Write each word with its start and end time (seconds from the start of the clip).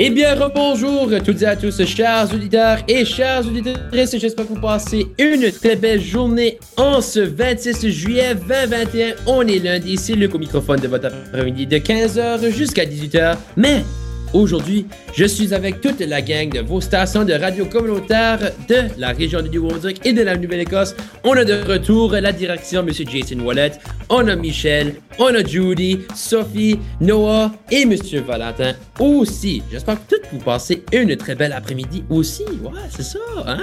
Eh 0.00 0.10
bien, 0.10 0.36
rebonjour 0.36 1.12
à 1.12 1.18
toutes 1.18 1.42
et 1.42 1.46
à 1.46 1.56
tous, 1.56 1.84
chers 1.84 2.32
auditeurs 2.32 2.78
et 2.86 3.04
chères 3.04 3.44
auditrices. 3.44 4.16
J'espère 4.16 4.46
que 4.46 4.52
vous 4.52 4.60
passez 4.60 5.08
une 5.18 5.50
très 5.50 5.74
belle 5.74 6.00
journée 6.00 6.60
en 6.76 7.00
ce 7.00 7.18
26 7.18 7.90
juillet 7.90 8.36
2021. 8.36 9.14
On 9.26 9.44
est 9.44 9.58
lundi, 9.58 9.96
c'est 9.96 10.14
le 10.14 10.28
microphone 10.28 10.78
de 10.78 10.86
votre 10.86 11.06
après-midi 11.06 11.66
de 11.66 11.78
15h 11.78 12.48
jusqu'à 12.52 12.84
18h. 12.84 13.38
Mais 13.56 13.82
Aujourd'hui, 14.34 14.86
je 15.14 15.24
suis 15.24 15.54
avec 15.54 15.80
toute 15.80 16.00
la 16.00 16.20
gang 16.20 16.50
de 16.50 16.60
vos 16.60 16.82
stations 16.82 17.24
de 17.24 17.32
radio 17.32 17.64
communautaire 17.64 18.38
de 18.68 18.76
la 18.98 19.08
région 19.08 19.40
de 19.40 19.48
New 19.48 19.66
Brunswick 19.66 20.04
et 20.04 20.12
de 20.12 20.22
la 20.22 20.36
Nouvelle-Écosse. 20.36 20.94
On 21.24 21.32
a 21.32 21.44
de 21.44 21.54
retour 21.54 22.12
la 22.12 22.30
direction 22.32 22.86
M. 22.86 22.90
Jason 22.92 23.40
Wallet, 23.40 23.72
on 24.10 24.28
a 24.28 24.36
Michel, 24.36 24.96
on 25.18 25.34
a 25.34 25.42
Judy, 25.42 26.00
Sophie, 26.14 26.78
Noah 27.00 27.52
et 27.70 27.82
M. 27.82 27.96
Valentin 28.26 28.74
aussi. 28.98 29.62
J'espère 29.72 29.94
que 29.94 30.16
toutes 30.16 30.26
vous 30.30 30.44
passez 30.44 30.84
une 30.92 31.16
très 31.16 31.34
belle 31.34 31.52
après-midi 31.52 32.04
aussi. 32.10 32.44
Ouais, 32.62 32.80
c'est 32.90 33.04
ça, 33.04 33.18
hein? 33.46 33.62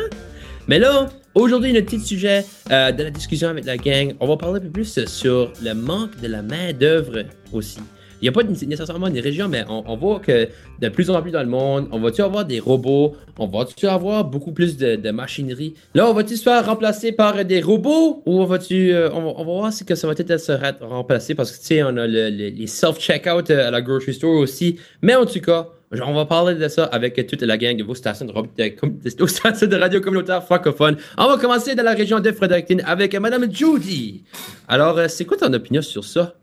Mais 0.68 0.80
là, 0.80 1.10
aujourd'hui, 1.36 1.74
notre 1.74 1.86
petit 1.86 2.00
sujet 2.00 2.44
euh, 2.72 2.92
de 2.92 3.04
la 3.04 3.12
discussion 3.12 3.50
avec 3.50 3.66
la 3.66 3.78
gang, 3.78 4.16
on 4.20 4.28
va 4.28 4.36
parler 4.36 4.58
un 4.58 4.64
peu 4.64 4.70
plus 4.70 5.06
sur 5.06 5.54
le 5.62 5.74
manque 5.74 6.20
de 6.20 6.28
la 6.28 6.42
main-d'œuvre 6.42 7.24
aussi. 7.54 7.78
Il 8.22 8.26
n'y 8.26 8.30
a 8.30 8.32
pas 8.32 8.44
nécessairement 8.44 9.08
une 9.08 9.20
région, 9.20 9.48
mais 9.48 9.64
on, 9.70 9.96
voit 9.98 10.20
que 10.20 10.48
de 10.82 10.90
plus 10.90 11.10
en 11.10 11.22
plus 11.22 11.32
dans 11.32 11.44
le 11.44 11.50
monde, 11.50 11.88
on 11.92 12.00
va-tu 12.00 12.22
avoir 12.22 12.46
des 12.46 12.60
robots, 12.60 13.16
on 13.38 13.48
va-tu 13.48 13.88
avoir 13.88 14.26
beaucoup 14.26 14.52
plus 14.52 14.78
de, 14.78 15.12
machinerie? 15.12 15.74
Là, 15.94 16.10
on 16.10 16.14
va-tu 16.14 16.36
se 16.38 16.44
faire 16.44 16.66
remplacer 16.66 17.12
par 17.12 17.44
des 17.46 17.62
robots? 17.62 18.24
Ou 18.26 18.42
on 18.42 18.46
va-tu. 18.46 18.94
Euh, 18.94 19.10
on, 19.12 19.34
va 19.34 19.44
voir 19.44 19.74
si 19.74 19.86
que 19.86 19.96
ça 19.96 20.08
va 20.08 20.16
peut-être 20.16 20.40
se 20.40 20.52
remplacer 20.84 21.36
parce 21.36 21.52
que 21.52 21.60
tu 21.60 21.66
sais, 21.66 21.84
on 21.84 21.98
a 21.98 22.08
les 22.08 22.68
self-checkout 22.68 23.50
euh, 23.50 23.68
à 23.68 23.72
la 23.72 23.82
grocery 23.82 24.14
store 24.14 24.36
aussi. 24.36 24.78
Mais 25.02 25.16
en 25.16 25.26
tout 25.26 25.42
cas, 25.42 25.70
on 25.92 26.14
va 26.14 26.26
parler 26.26 26.56
de 26.56 26.68
ça 26.68 26.86
avec 26.86 27.26
toute 27.28 27.42
la 27.42 27.58
gang 27.58 27.78
de 27.78 27.84
vos 27.84 27.96
stations 27.96 28.26
de, 28.26 28.32
de 29.66 29.76
radio 29.76 30.02
communautaire 30.02 30.44
francophone. 30.44 30.98
On 31.18 31.28
va 31.28 31.38
commencer 31.38 31.76
dans 31.76 31.84
la 31.84 31.94
région 31.94 32.20
de 32.20 32.32
Fredericton 32.32 32.78
avec 32.86 33.16
Madame 33.16 33.52
Judy. 33.52 34.24
Alors, 34.68 34.98
euh, 34.98 35.08
c'est 35.08 35.26
quoi 35.26 35.38
ton 35.38 35.54
opinion 35.54 35.82
sur 35.82 36.04
ça? 36.04 36.36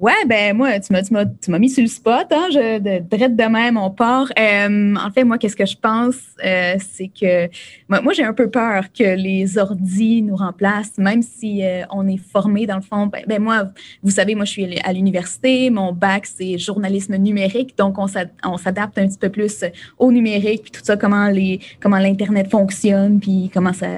Ouais, 0.00 0.12
ben 0.26 0.56
moi, 0.56 0.78
tu 0.78 0.92
m'as, 0.92 1.02
tu 1.02 1.12
m'as, 1.12 1.24
tu 1.24 1.50
m'as 1.50 1.58
mis 1.58 1.70
sur 1.70 1.82
le 1.82 1.88
spot, 1.88 2.28
hein, 2.30 2.46
je, 2.52 2.78
de, 2.78 3.00
de, 3.00 3.34
de 3.34 3.48
même, 3.48 3.76
on 3.76 3.90
part. 3.90 4.28
Euh, 4.38 4.94
en 4.94 5.10
fait, 5.10 5.24
moi, 5.24 5.38
qu'est-ce 5.38 5.56
que 5.56 5.66
je 5.66 5.76
pense, 5.76 6.14
euh, 6.44 6.76
c'est 6.78 7.08
que 7.08 7.48
moi, 7.88 8.00
moi, 8.00 8.12
j'ai 8.12 8.22
un 8.22 8.32
peu 8.32 8.48
peur 8.48 8.84
que 8.96 9.16
les 9.16 9.58
ordis 9.58 10.22
nous 10.22 10.36
remplacent, 10.36 10.98
même 10.98 11.20
si 11.22 11.64
euh, 11.64 11.82
on 11.90 12.06
est 12.06 12.16
formé 12.16 12.64
dans 12.64 12.76
le 12.76 12.82
fond. 12.82 13.06
Ben, 13.08 13.24
ben, 13.26 13.42
moi, 13.42 13.70
vous 14.04 14.12
savez, 14.12 14.36
moi, 14.36 14.44
je 14.44 14.52
suis 14.52 14.78
à 14.84 14.92
l'université, 14.92 15.68
mon 15.68 15.92
bac, 15.92 16.26
c'est 16.26 16.58
journalisme 16.58 17.16
numérique, 17.16 17.76
donc 17.76 17.98
on, 17.98 18.06
s'adapte 18.06 18.98
un 18.98 19.08
petit 19.08 19.18
peu 19.18 19.30
plus 19.30 19.64
au 19.98 20.12
numérique, 20.12 20.62
puis 20.62 20.70
tout 20.70 20.84
ça, 20.84 20.96
comment 20.96 21.26
les, 21.26 21.58
comment 21.80 21.98
l'internet 21.98 22.48
fonctionne, 22.48 23.18
puis 23.18 23.50
comment 23.52 23.72
ça, 23.72 23.88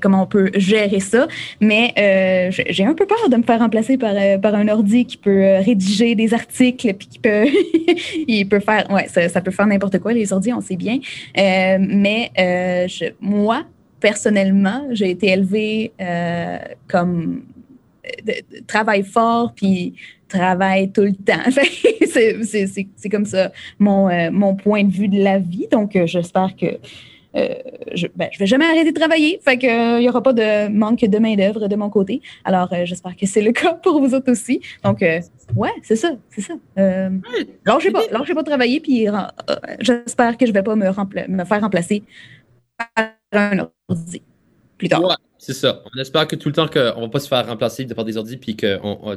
comment 0.00 0.24
on 0.24 0.26
peut 0.26 0.50
gérer 0.56 1.00
ça. 1.00 1.26
Mais 1.62 1.94
euh, 1.98 2.62
j'ai 2.68 2.84
un 2.84 2.92
peu 2.92 3.06
peur 3.06 3.30
de 3.30 3.36
me 3.36 3.42
faire 3.42 3.60
remplacer 3.60 3.96
par, 3.96 4.12
par 4.42 4.54
un 4.54 4.68
ordi 4.68 5.06
qui 5.06 5.16
peut 5.16 5.37
euh, 5.38 5.60
rédiger 5.60 6.14
des 6.14 6.34
articles, 6.34 6.92
puis 6.94 7.08
qui 7.08 7.18
peut, 7.18 7.46
il 8.28 8.48
peut 8.48 8.60
faire, 8.60 8.90
ouais, 8.90 9.08
ça, 9.08 9.40
peut 9.40 9.50
faire 9.50 9.66
n'importe 9.66 9.98
quoi, 9.98 10.12
les 10.12 10.32
ordi, 10.32 10.52
on 10.52 10.60
sait 10.60 10.76
bien. 10.76 10.98
Euh, 11.38 11.78
mais 11.80 12.30
euh, 12.38 12.86
moi, 13.20 13.64
personnellement, 14.00 14.86
j'ai 14.92 15.10
été 15.10 15.28
élevée 15.28 15.92
comme 16.86 17.42
travail 18.66 19.02
fort, 19.02 19.52
puis 19.54 19.94
travail 20.28 20.90
tout 20.90 21.02
le 21.02 21.14
temps. 21.14 21.50
c'est 22.44 23.08
comme 23.10 23.26
ça 23.26 23.52
mon, 23.78 24.30
mon 24.30 24.54
point 24.54 24.84
de 24.84 24.92
vue 24.92 25.08
de 25.08 25.22
la 25.22 25.38
vie. 25.38 25.66
Donc, 25.70 25.98
j'espère 26.06 26.54
que 26.56 26.78
euh, 27.36 27.54
je, 27.94 28.06
ben, 28.16 28.28
je 28.32 28.38
vais 28.38 28.46
jamais 28.46 28.64
arrêter 28.64 28.92
de 28.92 28.98
travailler. 28.98 29.40
Fait 29.44 29.58
qu'il 29.58 29.70
il 29.70 30.00
n'y 30.00 30.08
aura 30.08 30.22
pas 30.22 30.32
de 30.32 30.68
manque 30.68 31.00
de 31.00 31.18
main-d'œuvre 31.18 31.68
de 31.68 31.76
mon 31.76 31.90
côté. 31.90 32.22
Alors, 32.44 32.72
euh, 32.72 32.84
j'espère 32.84 33.16
que 33.16 33.26
c'est 33.26 33.42
le 33.42 33.52
cas 33.52 33.74
pour 33.74 34.00
vous 34.00 34.14
autres 34.14 34.30
aussi. 34.30 34.60
Donc, 34.84 35.02
euh, 35.02 35.20
ouais, 35.56 35.72
c'est 35.82 35.96
ça, 35.96 36.12
c'est 36.30 36.40
ça. 36.40 36.54
Euh, 36.78 37.10
lâchez 37.66 37.90
pas, 37.90 38.02
lâchez 38.10 38.34
pas 38.34 38.42
de 38.42 38.48
travailler, 38.48 38.80
puis 38.80 39.06
j'espère 39.80 40.36
que 40.36 40.46
je 40.46 40.52
vais 40.52 40.62
pas 40.62 40.76
me, 40.76 41.44
faire 41.44 41.60
remplacer 41.60 42.02
par 42.76 43.12
un 43.32 43.66
ordi 43.88 44.22
plus 44.76 44.88
tard. 44.88 45.02
Ouais. 45.02 45.14
C'est 45.40 45.54
ça. 45.54 45.84
On 45.84 46.00
espère 46.00 46.26
que 46.26 46.34
tout 46.34 46.48
le 46.48 46.54
temps 46.54 46.66
qu'on 46.66 47.00
va 47.00 47.08
pas 47.08 47.20
se 47.20 47.28
faire 47.28 47.46
remplacer 47.46 47.86
par 47.86 48.04
des 48.04 48.16
ordi, 48.16 48.36
puis 48.36 48.56
que 48.56 48.78
on, 48.82 49.16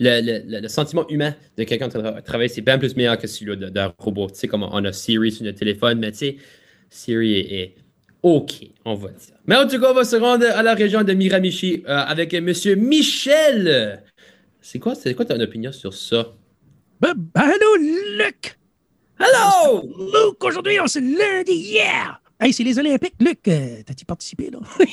le, 0.00 0.60
le, 0.60 0.68
sentiment 0.68 1.06
humain 1.08 1.34
de 1.58 1.64
quelqu'un 1.64 1.90
qui 1.90 1.98
travaille, 2.24 2.48
c'est 2.48 2.62
bien 2.62 2.78
plus 2.78 2.96
meilleur 2.96 3.18
que 3.18 3.26
celui 3.26 3.54
d'un 3.70 3.92
robot. 3.98 4.28
Tu 4.28 4.36
sais, 4.36 4.48
comme 4.48 4.62
on 4.62 4.84
a 4.84 4.92
Siri 4.92 5.30
sur 5.30 5.44
notre 5.44 5.58
téléphone, 5.58 5.98
mais 5.98 6.12
tu 6.12 6.18
sais, 6.18 6.36
Siri 6.90 7.38
est, 7.38 7.74
OK, 8.22 8.66
on 8.84 8.94
va 8.94 9.08
dire. 9.08 9.34
Mais 9.46 9.56
en 9.56 9.66
tout 9.66 9.80
cas, 9.80 9.90
on 9.90 9.94
va 9.94 10.04
se 10.04 10.16
rendre 10.16 10.46
à 10.46 10.62
la 10.62 10.74
région 10.74 11.02
de 11.04 11.12
Miramichi 11.12 11.84
euh, 11.86 11.96
avec 11.96 12.34
Monsieur 12.34 12.74
Michel. 12.74 14.02
C'est 14.60 14.78
quoi, 14.78 14.94
c'est 14.94 15.14
quoi 15.14 15.24
ton 15.24 15.40
opinion 15.40 15.72
sur 15.72 15.94
ça? 15.94 16.34
Ben, 17.00 17.14
ben 17.16 17.42
hello, 17.42 17.76
Luc! 18.16 18.58
Hello! 19.20 19.82
Luc, 19.82 20.42
aujourd'hui, 20.44 20.80
on 20.80 20.86
se 20.86 20.98
lundi, 20.98 21.52
yeah! 21.52 22.20
Hey, 22.40 22.52
c'est 22.52 22.64
les 22.64 22.78
Olympiques. 22.78 23.14
Luc, 23.20 23.48
euh, 23.48 23.82
t'as-tu 23.84 24.04
participé, 24.04 24.50
là? 24.50 24.58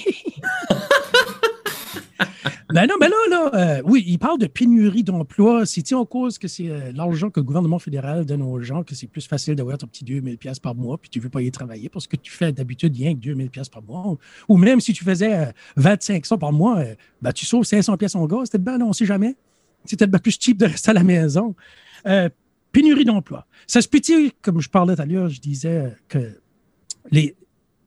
ben 2.73 2.87
non, 2.87 2.95
mais 2.99 3.09
là, 3.09 3.15
là 3.29 3.51
euh, 3.53 3.81
oui, 3.85 4.03
il 4.07 4.17
parle 4.17 4.39
de 4.39 4.47
pénurie 4.47 5.03
d'emploi. 5.03 5.65
C'est 5.65 5.93
en 5.93 6.05
cause 6.05 6.37
que 6.37 6.47
c'est 6.47 6.69
euh, 6.69 6.91
l'argent 6.93 7.29
que 7.29 7.39
le 7.39 7.43
gouvernement 7.43 7.79
fédéral 7.79 8.25
donne 8.25 8.41
aux 8.41 8.59
gens, 8.61 8.83
que 8.83 8.95
c'est 8.95 9.07
plus 9.07 9.27
facile 9.27 9.55
d'avoir 9.55 9.77
ton 9.77 9.87
petit 9.87 10.03
2000 10.03 10.37
pièces 10.37 10.59
par 10.59 10.75
mois, 10.75 10.97
puis 10.97 11.09
tu 11.09 11.19
veux 11.19 11.29
pas 11.29 11.41
y 11.41 11.51
travailler 11.51 11.89
parce 11.89 12.07
que 12.07 12.15
tu 12.15 12.31
fais 12.31 12.51
d'habitude 12.51 12.95
rien 12.95 13.13
que 13.13 13.19
2000 13.19 13.49
pièces 13.49 13.69
par 13.69 13.83
mois. 13.83 14.17
Ou 14.47 14.57
même 14.57 14.79
si 14.79 14.93
tu 14.93 15.03
faisais 15.03 15.53
2500 15.77 16.37
par 16.37 16.51
mois, 16.51 16.83
ben, 17.21 17.31
tu 17.31 17.45
sauves 17.45 17.65
500 17.65 17.97
pièces 17.97 18.15
en 18.15 18.25
gaz. 18.25 18.45
C'était 18.45 18.57
bien, 18.57 18.79
on 18.81 18.93
sait 18.93 19.05
jamais. 19.05 19.35
C'était 19.85 20.07
peut 20.07 20.19
plus 20.19 20.37
cheap 20.39 20.57
de 20.57 20.65
rester 20.65 20.91
à 20.91 20.93
la 20.93 21.03
maison. 21.03 21.55
pénurie 22.71 23.05
d'emploi. 23.05 23.45
Ça 23.67 23.81
se 23.81 23.87
peut 23.87 23.99
comme 24.41 24.61
je 24.61 24.69
parlais 24.69 24.95
tout 24.95 25.01
à 25.01 25.05
l'heure, 25.05 25.29
je 25.29 25.39
disais 25.39 25.95
que 26.07 26.39
les, 27.11 27.35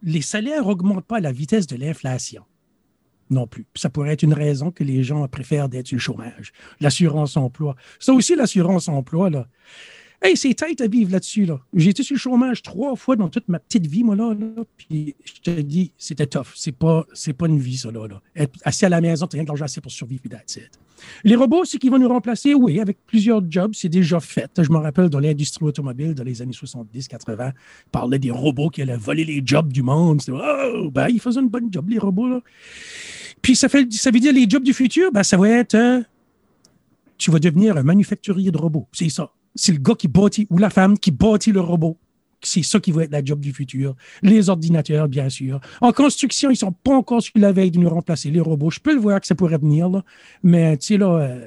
les 0.03 0.23
salaires 0.23 0.65
n'augmentent 0.67 1.07
pas 1.07 1.17
à 1.17 1.21
la 1.21 1.33
vitesse 1.33 1.67
de 1.67 1.77
l'inflation? 1.77 2.45
Non 3.31 3.47
plus. 3.47 3.67
Ça 3.75 3.91
pourrait 3.91 4.13
être 4.13 4.23
une 4.23 4.35
raison 4.35 4.71
que 4.71 4.85
les 4.85 5.03
gens 5.03 5.27
préfèrent 5.29 5.69
d'être 5.69 5.87
sur 5.87 5.97
le 5.97 6.01
chômage. 6.01 6.53
L'assurance 6.81 7.37
emploi. 7.37 7.77
Ça 7.99 8.13
aussi, 8.13 8.35
l'assurance 8.35 8.89
emploi, 8.89 9.31
là. 9.31 9.49
Hey, 10.21 10.37
c'est 10.37 10.53
tête 10.55 10.81
à 10.81 10.89
vivre 10.89 11.13
là-dessus. 11.13 11.45
Là. 11.45 11.61
J'ai 11.75 11.91
été 11.91 12.03
sur 12.03 12.15
le 12.15 12.19
chômage 12.19 12.63
trois 12.63 12.97
fois 12.97 13.15
dans 13.15 13.29
toute 13.29 13.49
ma 13.49 13.61
petite 13.61 13.87
vie, 13.87 14.03
moi, 14.03 14.17
là. 14.17 14.35
puis 14.77 15.15
je 15.25 15.41
te 15.41 15.61
dis, 15.61 15.93
c'était 15.97 16.27
tough. 16.27 16.49
C'est 16.57 16.73
pas, 16.73 17.07
pas 17.39 17.47
une 17.47 17.61
vie, 17.61 17.77
ça, 17.77 17.93
là. 17.93 18.09
Être 18.35 18.59
assis 18.65 18.85
à 18.85 18.89
la 18.89 19.01
maison, 19.01 19.27
t'as 19.27 19.37
rien 19.37 19.45
de 19.45 19.49
l'argent 19.49 19.67
assez 19.67 19.81
pour 19.81 19.93
survivre, 19.93 20.23
et 20.27 20.29
that's 20.29 20.59
Les 21.25 21.37
robots, 21.37 21.65
c'est 21.65 21.79
qu'ils 21.79 21.91
vont 21.91 21.99
nous 21.99 22.09
remplacer, 22.09 22.55
oui, 22.55 22.81
avec 22.81 22.99
plusieurs 23.07 23.43
jobs. 23.49 23.73
C'est 23.75 23.89
déjà 23.89 24.21
fait. 24.21 24.51
Je 24.63 24.71
me 24.71 24.79
rappelle 24.79 25.09
dans 25.09 25.21
l'industrie 25.21 25.65
automobile, 25.65 26.15
dans 26.15 26.25
les 26.25 26.43
années 26.43 26.53
70-80, 26.53 27.53
parlait 27.91 28.19
des 28.19 28.31
robots 28.31 28.71
qui 28.71 28.83
allaient 28.83 28.97
voler 28.97 29.25
les 29.25 29.43
jobs 29.45 29.73
du 29.73 29.83
monde. 29.83 30.21
Oh, 30.29 30.91
ben, 30.91 31.09
ils 31.09 31.21
faisaient 31.21 31.41
une 31.41 31.49
bonne 31.49 31.69
job, 31.71 31.89
les 31.89 31.99
robots. 31.99 32.41
Puis 33.43 33.57
ça, 33.57 33.69
fait, 33.69 33.93
ça 33.93 34.11
veut 34.11 34.21
dire 34.21 34.33
les 34.33 34.49
jobs 34.49 34.63
du 34.63 34.73
futur, 34.73 35.13
ben, 35.13 35.23
ça 35.23 35.37
va 35.37 35.49
être. 35.49 36.03
Tu 37.17 37.31
vas 37.31 37.39
devenir 37.39 37.77
un 37.77 37.83
manufacturier 37.83 38.51
de 38.51 38.59
robots. 38.59 38.87
C'est 38.93 39.09
ça. 39.09 39.33
C'est 39.55 39.73
le 39.73 39.79
gars 39.79 39.95
qui 39.95 40.09
bâtit 40.09 40.47
ou 40.51 40.59
la 40.59 40.71
femme 40.71 40.99
qui 40.99 41.11
bâtit 41.11 41.53
le 41.53 41.61
robot. 41.61 41.97
C'est 42.41 42.63
ça 42.63 42.79
qui 42.79 42.93
va 42.93 43.05
être 43.05 43.11
la 43.11 43.25
job 43.25 43.41
du 43.41 43.53
futur. 43.53 43.95
Les 44.23 44.49
ordinateurs, 44.49 45.09
bien 45.09 45.29
sûr. 45.29 45.61
En 45.81 45.93
construction, 45.93 46.51
ils 46.51 46.57
sont 46.57 46.73
pas 46.73 46.95
encore 46.95 47.23
sur 47.23 47.33
la 47.37 47.53
veille 47.53 47.71
de 47.71 47.79
nous 47.79 47.89
remplacer, 47.89 48.31
les 48.31 48.41
robots. 48.41 48.71
Je 48.71 48.81
peux 48.81 48.95
le 48.95 49.01
voir 49.01 49.21
que 49.21 49.27
ça 49.27 49.35
pourrait 49.35 49.59
venir, 49.59 49.89
là. 49.89 50.05
mais 50.43 50.77
tu 50.77 50.87
sais, 50.87 50.97
là, 50.99 51.19
euh, 51.19 51.47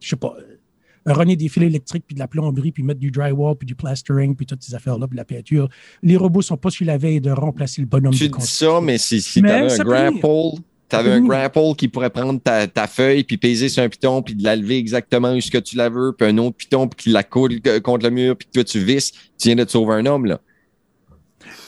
je 0.00 0.08
sais 0.08 0.16
pas, 0.16 0.34
euh, 0.38 1.12
runner 1.12 1.36
des 1.36 1.48
fils 1.48 1.62
électriques, 1.62 2.04
puis 2.06 2.14
de 2.14 2.18
la 2.18 2.28
plomberie, 2.28 2.72
puis 2.72 2.82
mettre 2.82 3.00
du 3.00 3.10
drywall, 3.10 3.56
puis 3.56 3.66
du 3.66 3.74
plastering, 3.74 4.34
puis 4.34 4.46
toutes 4.46 4.62
ces 4.62 4.74
affaires-là, 4.74 5.06
puis 5.06 5.16
la 5.16 5.24
peinture. 5.24 5.68
Les 6.02 6.16
robots 6.16 6.42
sont 6.42 6.56
pas 6.56 6.70
sur 6.70 6.86
la 6.86 6.98
veille 6.98 7.20
de 7.20 7.30
remplacer 7.30 7.80
le 7.80 7.86
bonhomme. 7.86 8.14
Tu 8.14 8.28
dis 8.28 8.46
ça, 8.46 8.80
mais 8.80 8.98
si, 8.98 9.20
si 9.20 9.40
tu 9.40 9.48
avais 9.48 9.72
un 9.72 9.84
grapple 9.84 10.60
tu 10.88 10.96
avais 10.96 11.12
un 11.12 11.20
grapple 11.26 11.74
qui 11.76 11.88
pourrait 11.88 12.10
prendre 12.10 12.40
ta, 12.40 12.66
ta, 12.66 12.86
feuille, 12.86 13.24
puis 13.24 13.36
peser 13.36 13.68
sur 13.68 13.82
un 13.82 13.88
piton, 13.88 14.22
puis 14.22 14.34
de 14.34 14.44
la 14.44 14.56
lever 14.56 14.78
exactement 14.78 15.32
où 15.32 15.40
ce 15.40 15.50
que 15.50 15.58
tu 15.58 15.76
la 15.76 15.88
veux, 15.88 16.12
puis 16.12 16.28
un 16.28 16.38
autre 16.38 16.56
piton, 16.56 16.88
puis 16.88 17.04
qui 17.04 17.10
la 17.10 17.22
coule 17.22 17.60
contre 17.82 18.04
le 18.04 18.10
mur, 18.10 18.36
puis 18.36 18.48
toi 18.52 18.64
tu 18.64 18.78
visses, 18.78 19.12
tu 19.38 19.48
viens 19.48 19.56
de 19.56 19.64
te 19.64 19.70
sauver 19.70 19.94
un 19.94 20.06
homme, 20.06 20.26
là. 20.26 20.40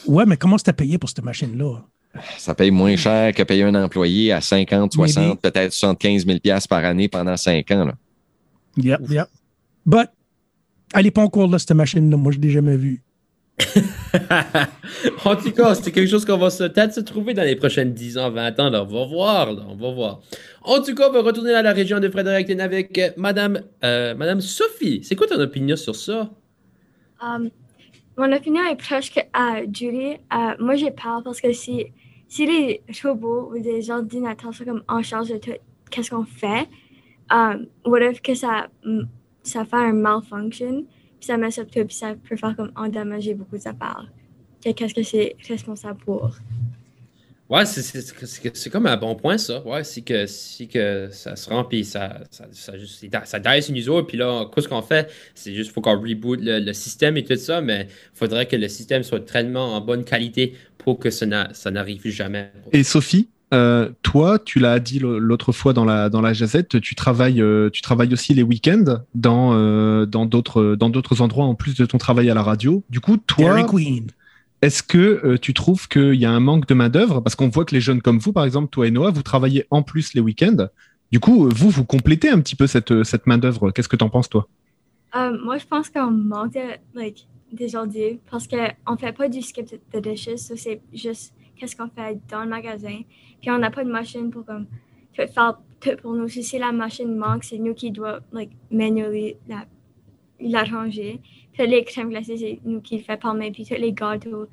Ouais, 0.05 0.25
mais 0.25 0.37
comment 0.37 0.57
c'est 0.57 0.73
payé 0.73 0.97
pour 0.97 1.09
cette 1.09 1.23
machine-là? 1.23 1.83
Ça 2.37 2.55
paye 2.55 2.71
moins 2.71 2.95
cher 2.95 3.33
que 3.33 3.43
payer 3.43 3.63
un 3.63 3.75
employé 3.75 4.31
à 4.31 4.41
50, 4.41 4.93
60, 4.93 5.41
peut-être 5.41 5.71
75 5.71 6.25
000 6.25 6.39
par 6.67 6.83
année 6.83 7.07
pendant 7.07 7.37
5 7.37 7.69
ans. 7.71 7.85
Là. 7.85 7.93
Yep, 8.77 9.01
yep. 9.09 9.27
But, 9.85 10.09
elle 10.93 11.03
n'est 11.03 11.11
pas 11.11 11.21
encore 11.21 11.47
là, 11.47 11.59
cette 11.59 11.71
machine-là. 11.71 12.17
Moi, 12.17 12.31
je 12.31 12.39
ne 12.39 12.43
l'ai 12.43 12.49
jamais 12.49 12.77
vue. 12.77 13.03
en 15.25 15.35
tout 15.35 15.51
cas, 15.51 15.75
c'est 15.75 15.91
quelque 15.91 16.09
chose 16.09 16.25
qu'on 16.25 16.37
va 16.37 16.49
peut-être 16.49 16.93
se 16.93 17.01
trouver 17.01 17.33
dans 17.33 17.43
les 17.43 17.55
prochaines 17.55 17.93
10 17.93 18.17
ans, 18.17 18.31
20 18.31 18.59
ans. 18.59 18.69
Là. 18.69 18.83
On 18.83 18.85
va 18.85 19.05
voir, 19.05 19.53
là, 19.53 19.63
on 19.67 19.75
va 19.75 19.91
voir. 19.91 20.21
En 20.61 20.81
tout 20.81 20.95
cas, 20.95 21.09
on 21.09 21.11
va 21.11 21.21
retourner 21.21 21.53
à 21.53 21.61
la 21.61 21.73
région 21.73 21.99
de 21.99 22.09
Fredericton 22.09 22.59
avec 22.59 22.97
euh, 22.97 23.09
Madame, 23.17 23.61
euh, 23.83 24.15
Madame 24.15 24.41
Sophie. 24.41 25.01
C'est 25.03 25.15
quoi 25.15 25.27
ton 25.27 25.39
opinion 25.39 25.75
sur 25.75 25.95
ça? 25.95 26.29
Um, 27.21 27.49
mon 28.17 28.31
opinion 28.31 28.63
est 28.69 28.75
presque 28.75 29.19
à 29.33 29.61
Julie. 29.71 30.17
Uh, 30.31 30.55
moi, 30.59 30.75
j'ai 30.75 30.91
peur 30.91 31.21
parce 31.23 31.41
que 31.41 31.51
si, 31.53 31.87
si 32.27 32.45
les 32.45 32.81
robots 33.03 33.51
ou 33.53 33.59
des 33.59 33.91
ordinateurs 33.91 34.53
sont 34.53 34.65
comme 34.65 34.83
en 34.87 35.01
charge 35.03 35.29
de 35.29 35.37
tout 35.37 35.51
qu'est-ce 35.91 36.11
qu'on 36.11 36.25
fait, 36.25 36.67
um, 37.31 37.67
what 37.85 38.01
if 38.01 38.21
que 38.21 38.35
ça, 38.35 38.67
ça 39.43 39.65
fait 39.65 39.75
un 39.75 39.93
malfunction, 39.93 40.85
puis 41.19 41.27
ça 41.27 41.37
met 41.37 41.51
sur 41.51 41.67
tout, 41.67 41.85
puis 41.85 41.95
ça 41.95 42.15
peut 42.15 42.35
faire 42.35 42.55
comme 42.55 42.71
endommager 42.75 43.33
beaucoup 43.33 43.57
de 43.57 43.71
part. 43.73 44.05
Qu'est-ce 44.61 44.93
que 44.93 45.03
c'est 45.03 45.35
responsable 45.47 45.99
pour? 46.03 46.35
Ouais, 47.49 47.65
c'est 47.65 48.69
comme 48.69 48.85
un 48.85 48.97
bon 48.97 49.15
point, 49.15 49.39
ça. 49.39 49.65
Ouais, 49.65 49.83
c'est 49.83 50.01
que, 50.01 50.25
que 50.65 51.09
ça 51.11 51.35
se 51.35 51.49
rend, 51.49 51.63
puis 51.63 51.83
ça, 51.83 52.21
ça, 52.29 52.45
ça, 52.51 52.77
juste, 52.77 53.03
ça 53.25 53.39
une 53.39 53.75
user, 53.75 54.03
puis 54.07 54.17
là, 54.17 54.45
qu'est-ce 54.53 54.67
qu'on 54.67 54.83
fait? 54.83 55.09
C'est 55.33 55.55
juste, 55.55 55.71
faut 55.71 55.81
qu'on 55.81 55.99
reboot 55.99 56.39
le, 56.39 56.73
système 56.73 57.17
et 57.17 57.23
tout 57.23 57.35
ça, 57.37 57.59
mais 57.59 57.87
il 57.89 58.17
faudrait 58.17 58.45
que 58.45 58.55
le 58.55 58.67
système 58.67 59.01
soit 59.01 59.21
tellement 59.21 59.73
en 59.73 59.81
bonne 59.81 60.03
qualité 60.03 60.53
pour 60.77 60.99
que 60.99 61.09
ça 61.09 61.25
n'arrive 61.25 62.07
jamais. 62.07 62.51
Et 62.71 62.83
Sophie, 62.83 63.29
euh, 63.51 63.89
toi, 64.03 64.37
tu 64.37 64.59
l'as 64.59 64.79
dit 64.79 64.99
l'autre 64.99 65.51
fois 65.51 65.73
dans 65.73 65.85
la 65.85 66.09
dans 66.09 66.21
la 66.21 66.33
jazette, 66.33 66.79
tu 66.81 66.95
travailles 66.95 67.41
euh, 67.41 67.69
tu 67.71 67.81
travailles 67.81 68.13
aussi 68.13 68.33
les 68.33 68.43
week-ends 68.43 68.99
dans 69.15 69.53
euh, 69.53 70.05
dans 70.05 70.25
d'autres 70.25 70.75
dans 70.75 70.89
d'autres 70.89 71.21
endroits 71.21 71.45
en 71.45 71.55
plus 71.55 71.75
de 71.75 71.85
ton 71.85 71.97
travail 71.97 72.29
à 72.29 72.33
la 72.33 72.43
radio. 72.43 72.83
Du 72.89 72.99
coup, 72.99 73.17
toi, 73.17 73.65
est-ce 74.61 74.83
que 74.83 75.21
euh, 75.23 75.37
tu 75.37 75.53
trouves 75.53 75.87
qu'il 75.87 76.15
y 76.15 76.25
a 76.25 76.31
un 76.31 76.39
manque 76.39 76.67
de 76.67 76.73
main-d'œuvre? 76.73 77.21
Parce 77.21 77.35
qu'on 77.35 77.49
voit 77.49 77.65
que 77.65 77.73
les 77.73 77.81
jeunes 77.81 78.01
comme 78.01 78.19
vous, 78.19 78.33
par 78.33 78.45
exemple, 78.45 78.69
toi 78.69 78.85
et 78.87 78.91
Noah, 78.91 79.11
vous 79.11 79.23
travaillez 79.23 79.65
en 79.71 79.81
plus 79.81 80.13
les 80.13 80.21
week-ends. 80.21 80.67
Du 81.11 81.19
coup, 81.19 81.49
vous, 81.49 81.69
vous 81.69 81.85
complétez 81.85 82.29
un 82.29 82.39
petit 82.39 82.55
peu 82.55 82.67
cette, 82.67 83.03
cette 83.03 83.25
main-d'œuvre. 83.25 83.71
Qu'est-ce 83.71 83.87
que 83.87 83.95
tu 83.95 84.03
en 84.03 84.09
penses, 84.09 84.29
toi? 84.29 84.47
Moi, 85.15 85.57
je 85.57 85.65
pense 85.65 85.89
qu'on 85.89 86.11
manque 86.11 86.57
like, 86.93 87.25
des 87.51 87.75
ordi 87.75 88.19
parce 88.29 88.47
qu'on 88.47 88.91
ne 88.91 88.97
fait 88.97 89.13
pas 89.13 89.27
du 89.27 89.41
skip 89.41 89.65
the 89.91 89.97
dishes. 89.97 90.35
c'est 90.37 90.81
juste 90.93 91.33
qu'est-ce 91.59 91.75
qu'on 91.75 91.89
fait 91.89 92.17
dans 92.29 92.43
le 92.43 92.49
magasin. 92.49 93.01
Puis 93.41 93.51
on 93.51 93.57
n'a 93.57 93.69
pas 93.69 93.83
de 93.83 93.91
machine 93.91 94.31
pour 94.31 94.45
comme, 94.45 94.67
faire 95.13 95.59
tout 95.79 95.97
pour 96.01 96.13
nous. 96.13 96.27
Si 96.27 96.57
la 96.57 96.71
machine 96.71 97.15
manque, 97.15 97.43
c'est 97.43 97.57
nous 97.57 97.73
qui 97.73 97.91
doit 97.91 98.21
like, 98.31 98.51
manually 98.71 99.35
la, 99.47 99.65
la 100.39 100.63
ranger 100.63 101.21
les 101.65 101.83
crèmes 101.83 102.09
glacées, 102.09 102.37
c'est 102.37 102.59
nous 102.63 102.81
qui 102.81 102.97
le 102.97 103.03
fait 103.03 103.19
par 103.19 103.33
main, 103.33 103.51
puis 103.51 103.65
tous 103.65 103.75
les 103.75 103.93
gâteaux, 103.93 104.47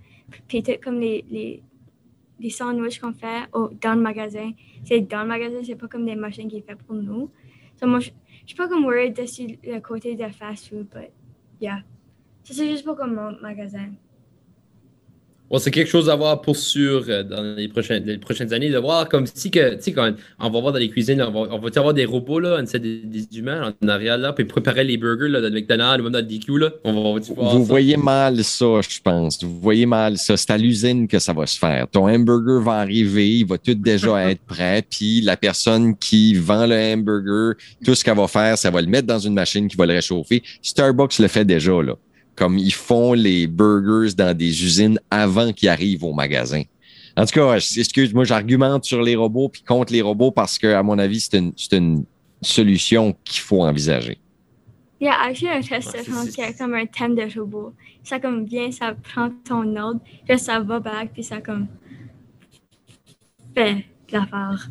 puis 0.49 0.63
tout 0.63 0.73
comme 0.83 1.01
les, 1.01 1.25
les, 1.31 1.63
les 2.41 2.51
sandwichs 2.51 3.01
qu'on 3.01 3.13
fait 3.13 3.49
dans 3.53 3.95
le 3.95 4.01
magasin, 4.01 4.53
c'est 4.85 5.01
dans 5.01 5.23
le 5.23 5.29
magasin, 5.29 5.59
c'est 5.63 5.77
pas 5.77 5.89
comme 5.89 6.05
des 6.05 6.17
machines 6.17 6.49
qui 6.49 6.61
fait 6.61 6.77
pour 6.77 6.97
nous. 6.97 7.31
So, 7.79 7.87
moi, 7.87 8.01
je 8.01 8.11
suis 8.47 8.57
pas 8.57 8.69
comme 8.69 8.85
worried 8.85 9.15
dessus 9.15 9.59
le 9.63 9.81
côté 9.81 10.15
de 10.15 10.29
fast 10.29 10.69
food, 10.69 10.89
but 10.93 11.11
yeah. 11.61 11.83
c'est 12.43 12.69
juste 12.71 12.85
pour 12.85 12.97
comme 12.97 13.15
mon 13.15 13.39
magasin 13.41 13.93
c'est 15.59 15.71
quelque 15.71 15.89
chose 15.89 16.11
à 16.11 16.17
voir 16.17 16.41
pour 16.41 16.57
sûr 16.57 17.05
euh, 17.09 17.23
dans 17.23 17.57
les 17.57 17.69
prochaines, 17.69 18.05
les 18.05 18.19
prochaines 18.19 18.53
années, 18.53 18.71
de 18.71 18.79
voir 18.79 19.09
comme 19.09 19.27
si 19.27 19.51
que, 19.51 19.77
tu 19.77 19.83
sais, 19.83 19.93
quand 19.93 20.13
on 20.41 20.51
va 20.51 20.61
voir 20.61 20.73
dans 20.73 20.79
les 20.79 20.91
cuisines, 20.91 21.23
on 21.23 21.31
va, 21.31 21.55
on 21.55 21.59
va 21.59 21.69
avoir 21.77 21.95
des 21.95 22.05
robots, 22.05 22.41
là, 22.41 22.61
des, 22.63 22.79
des 22.79 23.39
humains 23.39 23.73
en 23.83 23.89
arrière, 23.89 24.19
là, 24.19 24.33
puis 24.33 24.45
préparer 24.45 24.85
les 24.85 24.97
burgers, 24.97 25.29
là, 25.29 25.41
de 25.41 25.49
McDonald's 25.49 26.01
ou 26.01 26.05
même 26.05 26.13
dans 26.13 26.27
DQ, 26.27 26.59
là. 26.59 26.71
On 26.85 27.15
va, 27.15 27.21
Vous 27.53 27.65
voyez 27.65 27.97
mal 27.97 28.43
ça, 28.43 28.81
je 28.89 29.01
pense. 29.03 29.43
Vous 29.43 29.61
voyez 29.61 29.87
mal 29.87 30.19
ça. 30.19 30.37
C'est 30.37 30.51
à 30.51 30.59
l'usine 30.59 31.07
que 31.07 31.19
ça 31.19 31.33
va 31.33 31.47
se 31.47 31.59
faire. 31.59 31.87
Ton 31.89 32.09
hamburger 32.09 32.61
va 32.61 32.75
arriver, 32.75 33.39
il 33.39 33.47
va 33.47 33.59
tout 33.59 33.75
déjà 33.75 34.31
être 34.31 34.43
prêt, 34.43 34.83
puis 34.89 35.21
la 35.21 35.37
personne 35.37 35.97
qui 35.97 36.35
vend 36.35 36.67
le 36.67 36.75
hamburger, 36.75 37.55
tout 37.85 37.95
ce 37.95 38.05
qu'elle 38.05 38.17
va 38.17 38.29
faire, 38.29 38.59
ça 38.59 38.71
va 38.71 38.81
le 38.83 38.89
mettre 38.89 39.07
dans 39.07 39.19
une 39.19 39.35
machine 39.35 39.69
qui 39.69 39.77
va 39.77 39.87
le 39.87 39.95
réchauffer. 39.95 40.43
Starbucks 40.61 41.19
le 41.19 41.29
fait 41.29 41.45
déjà, 41.45 41.81
là 41.83 41.95
comme 42.37 42.59
ils 42.59 42.73
font 42.73 43.15
les 43.15 43.47
burgers 43.47 44.15
dans 44.15 44.37
des 44.37 44.63
usines 44.65 45.01
avant 45.11 45.53
qu'ils 45.53 45.71
arrivent 45.71 46.05
au 46.05 46.13
magasin. 46.13 46.63
En 47.17 47.25
tout 47.25 47.41
cas, 47.41 47.57
excuse-moi, 47.57 48.25
j'argumente 48.25 48.85
sur 48.85 49.01
les 49.01 49.17
robots 49.17 49.49
puis 49.49 49.63
contre 49.63 49.93
les 49.93 50.03
robots 50.03 50.31
parce 50.31 50.59
que, 50.59 50.67
à 50.67 50.83
mon 50.83 50.99
avis, 50.99 51.21
c'est 51.21 51.39
une, 51.39 51.53
une, 51.73 52.05
solution 52.43 53.17
qu'il 53.25 53.41
faut 53.41 53.63
envisager. 53.63 54.19
Il 55.01 55.07
y 55.07 55.09
a 55.09 55.19
actually 55.23 55.49
un 55.49 55.61
restaurant 55.61 56.27
qui 56.27 56.43
a 56.43 56.53
comme 56.53 56.75
un 56.75 56.85
thème 56.85 57.15
de 57.15 57.39
robot. 57.39 57.73
Ça 58.05 58.21
comme 58.21 58.45
vient, 58.45 58.71
ça 58.71 58.95
prend 58.95 59.31
ton 59.45 59.75
ordre, 59.77 60.01
puis 60.29 60.39
ça 60.39 60.61
va 60.61 60.79
back, 60.79 61.11
puis 61.15 61.25
ça 61.25 61.41
comme 61.41 61.67
fait 63.55 63.87
l'affaire. 64.13 64.69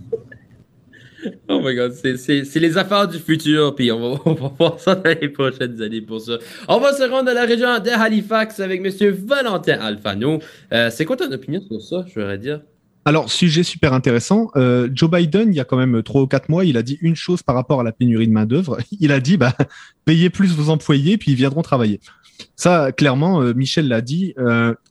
Oh 1.49 1.61
my 1.63 1.75
god, 1.75 1.93
c'est 1.93 2.55
les 2.55 2.77
affaires 2.77 3.07
du 3.07 3.19
futur, 3.19 3.75
puis 3.75 3.91
on 3.91 4.15
va, 4.15 4.53
voir 4.57 4.79
ça 4.79 4.95
dans 4.95 5.09
les 5.09 5.29
prochaines 5.29 5.81
années 5.81 6.01
pour 6.01 6.21
ça. 6.21 6.37
On 6.67 6.79
va 6.79 6.93
se 6.93 7.03
rendre 7.03 7.29
à 7.29 7.33
la 7.33 7.45
région 7.45 7.79
de 7.79 7.89
Halifax 7.89 8.59
avec 8.59 8.81
Monsieur 8.81 9.11
Valentin 9.11 9.79
Alfano. 9.79 10.39
Euh, 10.73 10.89
c'est 10.89 11.05
quoi 11.05 11.17
ton 11.17 11.31
opinion 11.31 11.61
sur 11.61 11.81
ça, 11.81 12.05
je 12.07 12.19
voudrais 12.19 12.37
dire? 12.37 12.61
Alors, 13.07 13.29
sujet 13.29 13.61
super 13.61 13.93
intéressant. 13.93 14.49
Euh, 14.55 14.89
Joe 14.91 15.11
Biden, 15.11 15.49
il 15.49 15.55
y 15.55 15.59
a 15.59 15.63
quand 15.63 15.77
même 15.77 16.01
trois 16.01 16.23
ou 16.23 16.27
quatre 16.27 16.49
mois, 16.49 16.65
il 16.65 16.75
a 16.75 16.81
dit 16.81 16.97
une 17.01 17.15
chose 17.15 17.43
par 17.43 17.53
rapport 17.53 17.81
à 17.81 17.83
la 17.83 17.91
pénurie 17.91 18.27
de 18.27 18.33
main-d'œuvre. 18.33 18.79
Il 18.99 19.11
a 19.11 19.19
dit, 19.19 19.37
bah, 19.37 19.53
payez 20.05 20.31
plus 20.31 20.53
vos 20.53 20.71
employés, 20.71 21.17
puis 21.17 21.31
ils 21.31 21.35
viendront 21.35 21.61
travailler. 21.61 21.99
Ça, 22.55 22.91
clairement, 22.91 23.41
euh, 23.41 23.53
Michel 23.53 23.87
l'a 23.87 24.01
dit, 24.01 24.33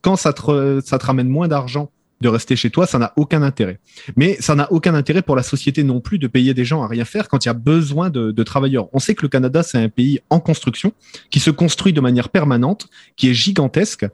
quand 0.01 0.15
ça 0.15 0.33
ça 0.33 0.97
te 0.97 1.05
ramène 1.05 1.27
moins 1.27 1.47
d'argent 1.49 1.91
de 2.25 2.29
rester 2.29 2.55
chez 2.55 2.71
toi, 2.71 2.87
ça 2.87 2.97
n'a 2.97 3.13
aucun 3.17 3.43
intérêt. 3.43 3.79
Mais 4.15 4.35
ça 4.39 4.55
n'a 4.55 4.71
aucun 4.71 4.95
intérêt 4.95 5.21
pour 5.21 5.35
la 5.35 5.43
société 5.43 5.83
non 5.83 6.01
plus 6.01 6.17
de 6.17 6.25
payer 6.25 6.55
des 6.55 6.65
gens 6.65 6.81
à 6.81 6.87
rien 6.87 7.05
faire 7.05 7.29
quand 7.29 7.45
il 7.45 7.49
y 7.49 7.51
a 7.51 7.53
besoin 7.53 8.09
de, 8.09 8.43
travailleurs. 8.43 8.87
On 8.93 8.99
sait 8.99 9.13
que 9.13 9.21
le 9.21 9.29
Canada, 9.29 9.61
c'est 9.61 9.77
un 9.77 9.89
pays 9.89 10.19
en 10.31 10.39
construction, 10.39 10.91
qui 11.29 11.39
se 11.39 11.51
construit 11.51 11.93
de 11.93 12.01
manière 12.01 12.29
permanente, 12.29 12.87
qui 13.15 13.29
est 13.29 13.33
gigantesque. 13.33 14.07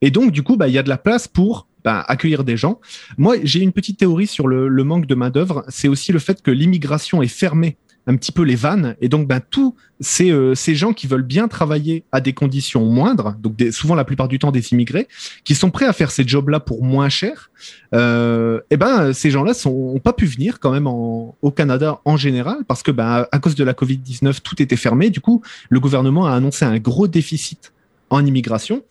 Et 0.00 0.10
donc, 0.10 0.30
du 0.30 0.42
coup, 0.44 0.56
bah, 0.56 0.68
il 0.68 0.74
y 0.74 0.78
a 0.78 0.84
de 0.84 0.88
la 0.88 0.98
place 0.98 1.26
pour 1.26 1.66
bah, 1.84 2.04
accueillir 2.06 2.44
des 2.44 2.56
gens. 2.56 2.80
Moi, 3.18 3.36
j'ai 3.42 3.60
une 3.60 3.72
petite 3.72 3.98
théorie 3.98 4.28
sur 4.28 4.46
le, 4.46 4.68
le 4.68 4.84
manque 4.84 5.06
de 5.06 5.14
main-d'œuvre. 5.16 5.64
C'est 5.68 5.88
aussi 5.88 6.12
le 6.12 6.20
fait 6.20 6.42
que 6.42 6.52
l'immigration 6.52 7.20
est 7.22 7.28
fermée 7.28 7.76
un 8.06 8.16
petit 8.16 8.32
peu 8.32 8.42
les 8.42 8.54
vannes. 8.54 8.96
Et 9.00 9.08
donc, 9.08 9.26
ben, 9.26 9.40
tous 9.40 9.74
ces, 10.00 10.30
euh, 10.30 10.54
ces 10.54 10.74
gens 10.74 10.92
qui 10.92 11.06
veulent 11.06 11.22
bien 11.22 11.48
travailler 11.48 12.04
à 12.12 12.20
des 12.20 12.32
conditions 12.32 12.84
moindres, 12.84 13.34
donc 13.40 13.54
souvent 13.72 13.94
la 13.94 14.04
plupart 14.04 14.28
du 14.28 14.38
temps 14.38 14.52
des 14.52 14.72
immigrés, 14.72 15.08
qui 15.44 15.54
sont 15.54 15.70
prêts 15.70 15.86
à 15.86 15.92
faire 15.92 16.10
ces 16.10 16.26
jobs-là 16.26 16.60
pour 16.60 16.84
moins 16.84 17.08
cher, 17.08 17.50
euh, 17.94 18.60
et 18.70 18.76
ben, 18.76 19.12
ces 19.12 19.30
gens-là 19.30 19.52
n'ont 19.64 19.98
pas 19.98 20.12
pu 20.12 20.26
venir 20.26 20.60
quand 20.60 20.70
même 20.70 20.86
au 20.86 21.50
Canada 21.54 22.00
en 22.04 22.16
général, 22.16 22.58
parce 22.68 22.82
que 22.82 22.90
ben, 22.90 23.26
à 23.30 23.38
cause 23.38 23.54
de 23.54 23.64
la 23.64 23.72
Covid-19, 23.72 24.40
tout 24.40 24.62
était 24.62 24.76
fermé. 24.76 25.10
Du 25.10 25.20
coup, 25.20 25.42
le 25.68 25.80
gouvernement 25.80 26.26
a 26.26 26.32
annoncé 26.32 26.64
un 26.64 26.78
gros 26.78 27.08
déficit 27.08 27.72
en 28.10 28.24
immigration. 28.24 28.82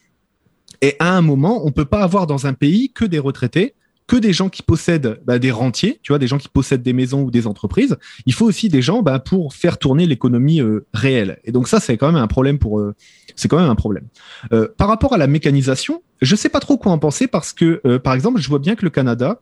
Et 0.81 0.95
à 0.99 1.15
un 1.15 1.21
moment, 1.21 1.65
on 1.65 1.71
peut 1.71 1.85
pas 1.85 2.03
avoir 2.03 2.27
dans 2.27 2.47
un 2.47 2.53
pays 2.53 2.91
que 2.93 3.05
des 3.05 3.19
retraités 3.19 3.73
que 4.07 4.15
des 4.15 4.33
gens 4.33 4.49
qui 4.49 4.61
possèdent 4.61 5.19
bah, 5.25 5.39
des 5.39 5.51
rentiers, 5.51 5.99
tu 6.03 6.11
vois, 6.11 6.19
des 6.19 6.27
gens 6.27 6.37
qui 6.37 6.49
possèdent 6.49 6.83
des 6.83 6.93
maisons 6.93 7.23
ou 7.23 7.31
des 7.31 7.47
entreprises. 7.47 7.97
Il 8.25 8.33
faut 8.33 8.45
aussi 8.45 8.69
des 8.69 8.81
gens 8.81 9.01
bah, 9.01 9.19
pour 9.19 9.53
faire 9.53 9.77
tourner 9.77 10.05
l'économie 10.05 10.61
euh, 10.61 10.85
réelle. 10.93 11.39
Et 11.43 11.51
donc 11.51 11.67
ça, 11.67 11.79
c'est 11.79 11.97
quand 11.97 12.11
même 12.11 12.21
un 12.21 12.27
problème 12.27 12.59
pour. 12.59 12.79
Euh, 12.79 12.95
c'est 13.35 13.47
quand 13.47 13.59
même 13.59 13.69
un 13.69 13.75
problème. 13.75 14.07
Euh, 14.53 14.67
par 14.77 14.87
rapport 14.87 15.13
à 15.13 15.17
la 15.17 15.27
mécanisation, 15.27 16.03
je 16.21 16.35
sais 16.35 16.49
pas 16.49 16.59
trop 16.59 16.77
quoi 16.77 16.91
en 16.91 16.99
penser 16.99 17.27
parce 17.27 17.51
que, 17.51 17.81
par 17.97 18.13
exemple, 18.13 18.39
je 18.39 18.47
vois 18.47 18.59
bien 18.59 18.75
que 18.75 18.85
le 18.85 18.89
Canada, 18.89 19.39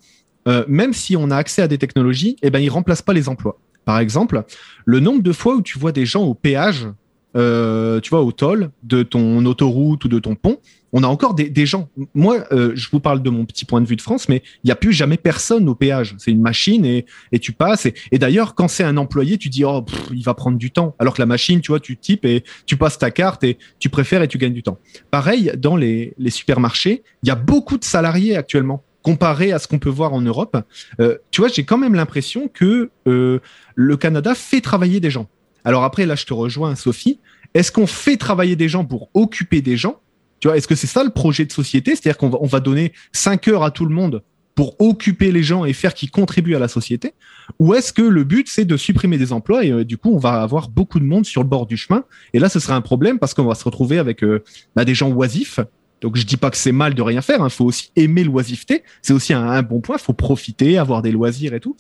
même 0.67 0.93
si 0.93 1.15
on 1.15 1.29
a 1.29 1.37
accès 1.37 1.61
à 1.61 1.67
des 1.67 1.77
technologies, 1.77 2.37
eh 2.41 2.49
ben, 2.49 2.57
il 2.57 2.69
remplace 2.69 3.03
pas 3.03 3.13
les 3.13 3.29
emplois. 3.29 3.59
Par 3.85 3.99
exemple, 3.99 4.43
le 4.85 4.99
nombre 4.99 5.21
de 5.21 5.31
fois 5.31 5.55
où 5.55 5.61
tu 5.61 5.77
vois 5.77 5.91
des 5.91 6.07
gens 6.07 6.23
au 6.23 6.33
péage 6.33 6.87
euh, 7.35 7.99
tu 7.99 8.09
vois, 8.09 8.21
au 8.21 8.31
toll 8.31 8.71
de 8.83 9.03
ton 9.03 9.45
autoroute 9.45 10.05
ou 10.05 10.07
de 10.07 10.19
ton 10.19 10.35
pont, 10.35 10.59
on 10.93 11.03
a 11.03 11.07
encore 11.07 11.33
des, 11.33 11.49
des 11.49 11.65
gens. 11.65 11.89
Moi, 12.13 12.45
euh, 12.51 12.71
je 12.75 12.87
vous 12.91 12.99
parle 12.99 13.23
de 13.23 13.29
mon 13.29 13.45
petit 13.45 13.65
point 13.65 13.81
de 13.81 13.87
vue 13.87 13.95
de 13.95 14.01
France, 14.01 14.29
mais 14.29 14.43
il 14.63 14.67
n'y 14.67 14.71
a 14.71 14.75
plus 14.75 14.93
jamais 14.93 15.17
personne 15.17 15.67
au 15.67 15.73
péage. 15.73 16.15
C'est 16.19 16.31
une 16.31 16.41
machine 16.41 16.85
et, 16.85 17.05
et 17.31 17.39
tu 17.39 17.51
passes. 17.51 17.87
Et, 18.11 18.19
d'ailleurs, 18.19 18.53
quand 18.53 18.67
c'est 18.67 18.83
un 18.83 18.97
employé, 18.97 19.37
tu 19.39 19.49
dis, 19.49 19.65
oh, 19.65 19.83
il 20.11 20.23
va 20.23 20.35
prendre 20.35 20.57
du 20.57 20.69
temps. 20.69 20.95
Alors 20.99 21.15
que 21.15 21.21
la 21.21 21.25
machine, 21.25 21.61
tu 21.61 21.71
vois, 21.71 21.79
tu 21.79 21.97
types 21.97 22.25
et 22.25 22.43
tu 22.67 22.77
passes 22.77 22.99
ta 22.99 23.09
carte 23.09 23.43
et 23.43 23.57
tu 23.79 23.89
préfères 23.89 24.21
et 24.21 24.27
tu 24.27 24.37
gagnes 24.37 24.53
du 24.53 24.63
temps. 24.63 24.77
Pareil, 25.09 25.51
dans 25.57 25.75
les, 25.75 26.13
les 26.19 26.29
supermarchés, 26.29 27.03
il 27.23 27.29
y 27.29 27.31
a 27.31 27.35
beaucoup 27.35 27.79
de 27.79 27.83
salariés 27.83 28.35
actuellement 28.35 28.83
comparé 29.03 29.51
à 29.51 29.59
ce 29.59 29.67
qu'on 29.67 29.77
peut 29.77 29.89
voir 29.89 30.13
en 30.13 30.21
Europe. 30.21 30.57
Euh, 30.99 31.17
tu 31.29 31.41
vois, 31.41 31.49
j'ai 31.49 31.65
quand 31.65 31.77
même 31.77 31.93
l'impression 31.93 32.47
que 32.47 32.89
euh, 33.07 33.39
le 33.75 33.97
Canada 33.97 34.33
fait 34.33 34.61
travailler 34.61 34.99
des 34.99 35.11
gens. 35.11 35.27
Alors 35.65 35.83
après, 35.83 36.05
là, 36.05 36.15
je 36.15 36.25
te 36.25 36.33
rejoins, 36.33 36.75
Sophie. 36.75 37.19
Est-ce 37.53 37.71
qu'on 37.71 37.87
fait 37.87 38.17
travailler 38.17 38.55
des 38.55 38.69
gens 38.69 38.85
pour 38.85 39.09
occuper 39.13 39.61
des 39.61 39.77
gens? 39.77 39.99
Tu 40.39 40.47
vois, 40.47 40.57
est-ce 40.57 40.67
que 40.67 40.75
c'est 40.75 40.87
ça 40.87 41.03
le 41.03 41.11
projet 41.11 41.45
de 41.45 41.51
société? 41.51 41.91
C'est-à-dire 41.91 42.17
qu'on 42.17 42.29
va, 42.29 42.37
on 42.41 42.47
va 42.47 42.59
donner 42.59 42.93
cinq 43.11 43.47
heures 43.47 43.63
à 43.63 43.71
tout 43.71 43.85
le 43.85 43.93
monde 43.93 44.23
pour 44.55 44.75
occuper 44.79 45.31
les 45.31 45.43
gens 45.43 45.65
et 45.65 45.73
faire 45.73 45.93
qu'ils 45.93 46.11
contribuent 46.11 46.55
à 46.55 46.59
la 46.59 46.67
société? 46.67 47.13
Ou 47.59 47.73
est-ce 47.73 47.93
que 47.93 48.01
le 48.01 48.23
but, 48.23 48.47
c'est 48.49 48.65
de 48.65 48.77
supprimer 48.77 49.17
des 49.17 49.33
emplois 49.33 49.65
et 49.65 49.71
euh, 49.71 49.85
du 49.85 49.97
coup, 49.97 50.13
on 50.13 50.17
va 50.17 50.41
avoir 50.41 50.69
beaucoup 50.69 50.99
de 50.99 51.05
monde 51.05 51.25
sur 51.25 51.41
le 51.41 51.49
bord 51.49 51.65
du 51.65 51.77
chemin? 51.77 52.05
Et 52.33 52.39
là, 52.39 52.49
ce 52.49 52.59
sera 52.59 52.75
un 52.75 52.81
problème 52.81 53.19
parce 53.19 53.33
qu'on 53.33 53.45
va 53.45 53.55
se 53.55 53.63
retrouver 53.63 53.97
avec 53.99 54.23
euh, 54.23 54.43
bah, 54.75 54.85
des 54.85 54.95
gens 54.95 55.09
oisifs. 55.11 55.59
Donc, 56.01 56.17
je 56.17 56.25
dis 56.25 56.35
pas 56.35 56.49
que 56.49 56.57
c'est 56.57 56.73
mal 56.73 56.93
de 56.93 57.01
rien 57.01 57.21
faire. 57.21 57.37
Il 57.39 57.43
hein. 57.43 57.49
faut 57.49 57.65
aussi 57.65 57.91
aimer 57.95 58.25
l'oisiveté. 58.25 58.83
C'est 59.01 59.13
aussi 59.13 59.33
un, 59.33 59.61
bon 59.61 59.79
point. 59.79 59.95
Il 59.97 60.03
faut 60.03 60.13
profiter, 60.13 60.77
avoir 60.77 61.01
des 61.01 61.11
loisirs 61.11 61.53
et 61.53 61.61
tout. 61.61 61.77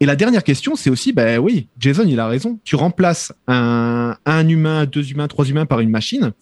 Et 0.00 0.06
la 0.06 0.16
dernière 0.16 0.44
question, 0.44 0.76
c'est 0.76 0.90
aussi, 0.90 1.12
ben 1.12 1.38
oui, 1.38 1.68
Jason, 1.78 2.04
il 2.06 2.20
a 2.20 2.28
raison. 2.28 2.60
Tu 2.64 2.76
remplaces 2.76 3.32
un, 3.48 4.16
humain, 4.26 4.86
deux 4.86 5.10
humains, 5.10 5.26
trois 5.26 5.46
humains 5.46 5.66
par 5.66 5.80
une 5.80 5.90
machine. 5.90 6.32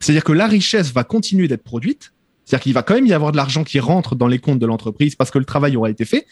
C'est-à-dire 0.00 0.24
que 0.24 0.32
la 0.32 0.46
richesse 0.46 0.92
va 0.92 1.04
continuer 1.04 1.46
d'être 1.48 1.64
produite. 1.64 2.12
C'est-à-dire 2.44 2.62
qu'il 2.62 2.72
va 2.74 2.82
quand 2.82 2.94
même 2.94 3.06
y 3.06 3.12
avoir 3.12 3.32
de 3.32 3.36
l'argent 3.36 3.64
qui 3.64 3.78
rentre 3.80 4.14
dans 4.16 4.26
les 4.26 4.38
comptes 4.38 4.58
de 4.58 4.66
l'entreprise 4.66 5.16
parce 5.16 5.30
que 5.30 5.38
le 5.38 5.44
travail 5.44 5.76
aura 5.76 5.90
été 5.90 6.04
fait. 6.04 6.26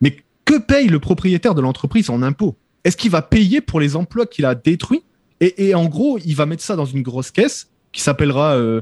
Mais 0.00 0.16
que 0.44 0.58
paye 0.58 0.88
le 0.88 0.98
propriétaire 0.98 1.54
de 1.54 1.60
l'entreprise 1.60 2.10
en 2.10 2.22
impôts? 2.22 2.56
Est-ce 2.84 2.96
qu'il 2.96 3.10
va 3.10 3.22
payer 3.22 3.60
pour 3.60 3.80
les 3.80 3.96
emplois 3.96 4.26
qu'il 4.26 4.44
a 4.44 4.54
détruits? 4.54 5.02
Et, 5.40 5.74
en 5.74 5.84
gros, 5.86 6.18
il 6.24 6.34
va 6.34 6.46
mettre 6.46 6.62
ça 6.62 6.76
dans 6.76 6.86
une 6.86 7.02
grosse 7.02 7.30
caisse 7.30 7.68
qui 7.92 8.00
s'appellera 8.00 8.54
euh, 8.54 8.80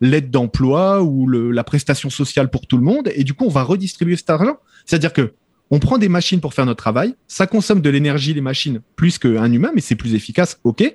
l'aide 0.00 0.30
d'emploi 0.30 1.00
ou 1.02 1.28
la 1.28 1.62
prestation 1.62 2.10
sociale 2.10 2.50
pour 2.50 2.66
tout 2.66 2.76
le 2.76 2.82
monde. 2.82 3.10
Et 3.14 3.24
du 3.24 3.34
coup, 3.34 3.44
on 3.44 3.50
va 3.50 3.62
redistribuer 3.62 4.16
cet 4.16 4.30
argent. 4.30 4.56
C'est-à-dire 4.84 5.12
que 5.12 5.34
on 5.72 5.78
prend 5.78 5.96
des 5.96 6.10
machines 6.10 6.40
pour 6.40 6.52
faire 6.52 6.66
notre 6.66 6.82
travail, 6.82 7.16
ça 7.26 7.46
consomme 7.46 7.80
de 7.80 7.88
l'énergie, 7.88 8.34
les 8.34 8.42
machines, 8.42 8.82
plus 8.94 9.18
qu'un 9.18 9.50
humain, 9.50 9.70
mais 9.74 9.80
c'est 9.80 9.96
plus 9.96 10.14
efficace, 10.14 10.60
ok. 10.64 10.94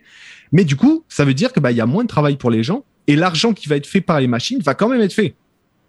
Mais 0.51 0.63
du 0.65 0.75
coup, 0.75 1.03
ça 1.09 1.25
veut 1.25 1.33
dire 1.33 1.51
que 1.51 1.59
bah, 1.59 1.71
y 1.71 1.81
a 1.81 1.87
moins 1.87 2.03
de 2.03 2.07
travail 2.07 2.37
pour 2.37 2.51
les 2.51 2.61
gens 2.61 2.85
et 3.07 3.15
l'argent 3.15 3.53
qui 3.53 3.67
va 3.67 3.75
être 3.75 3.87
fait 3.87 4.01
par 4.01 4.19
les 4.19 4.27
machines 4.27 4.61
va 4.61 4.75
quand 4.75 4.87
même 4.87 5.01
être 5.01 5.13
fait. 5.13 5.35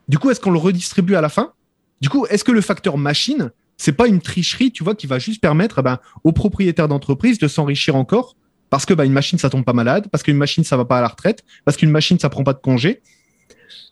Du 0.09 0.19
coup, 0.19 0.31
est-ce 0.31 0.41
qu'on 0.41 0.51
le 0.51 0.59
redistribue 0.59 1.17
à 1.17 1.21
la 1.21 1.29
fin? 1.29 1.53
Du 2.01 2.09
coup, 2.09 2.25
est-ce 2.31 2.45
que 2.45 2.51
le 2.51 2.63
facteur 2.63 2.97
machine, 2.97 3.51
c'est 3.77 3.93
pas 3.93 4.09
une 4.09 4.23
tricherie, 4.23 4.73
tu 4.73 4.85
vois, 4.85 4.95
qui 4.95 5.07
va 5.07 5.19
juste 5.19 5.43
permettre 5.43 5.83
ben, 5.83 5.99
aux 6.25 6.33
propriétaires 6.33 6.89
d'entreprise 6.89 7.39
de 7.39 7.47
s'enrichir 7.47 7.95
encore 7.95 8.37
parce 8.71 8.87
que 8.87 8.95
bah, 8.95 9.07
machine 9.07 9.39
ça 9.39 9.51
tombe 9.51 9.65
pas 9.65 9.73
malade, 9.75 10.09
parce 10.11 10.23
qu'une 10.23 10.37
machine 10.37 10.65
ça 10.65 10.77
va 10.77 10.85
pas 10.85 10.99
à 10.99 11.01
la 11.01 11.09
retraite, 11.09 11.43
parce 11.65 11.77
qu'une 11.77 11.91
machine 11.91 12.19
ça 12.19 12.29
prend 12.29 12.45
pas 12.45 12.53
de 12.53 12.59
congé. 12.59 13.01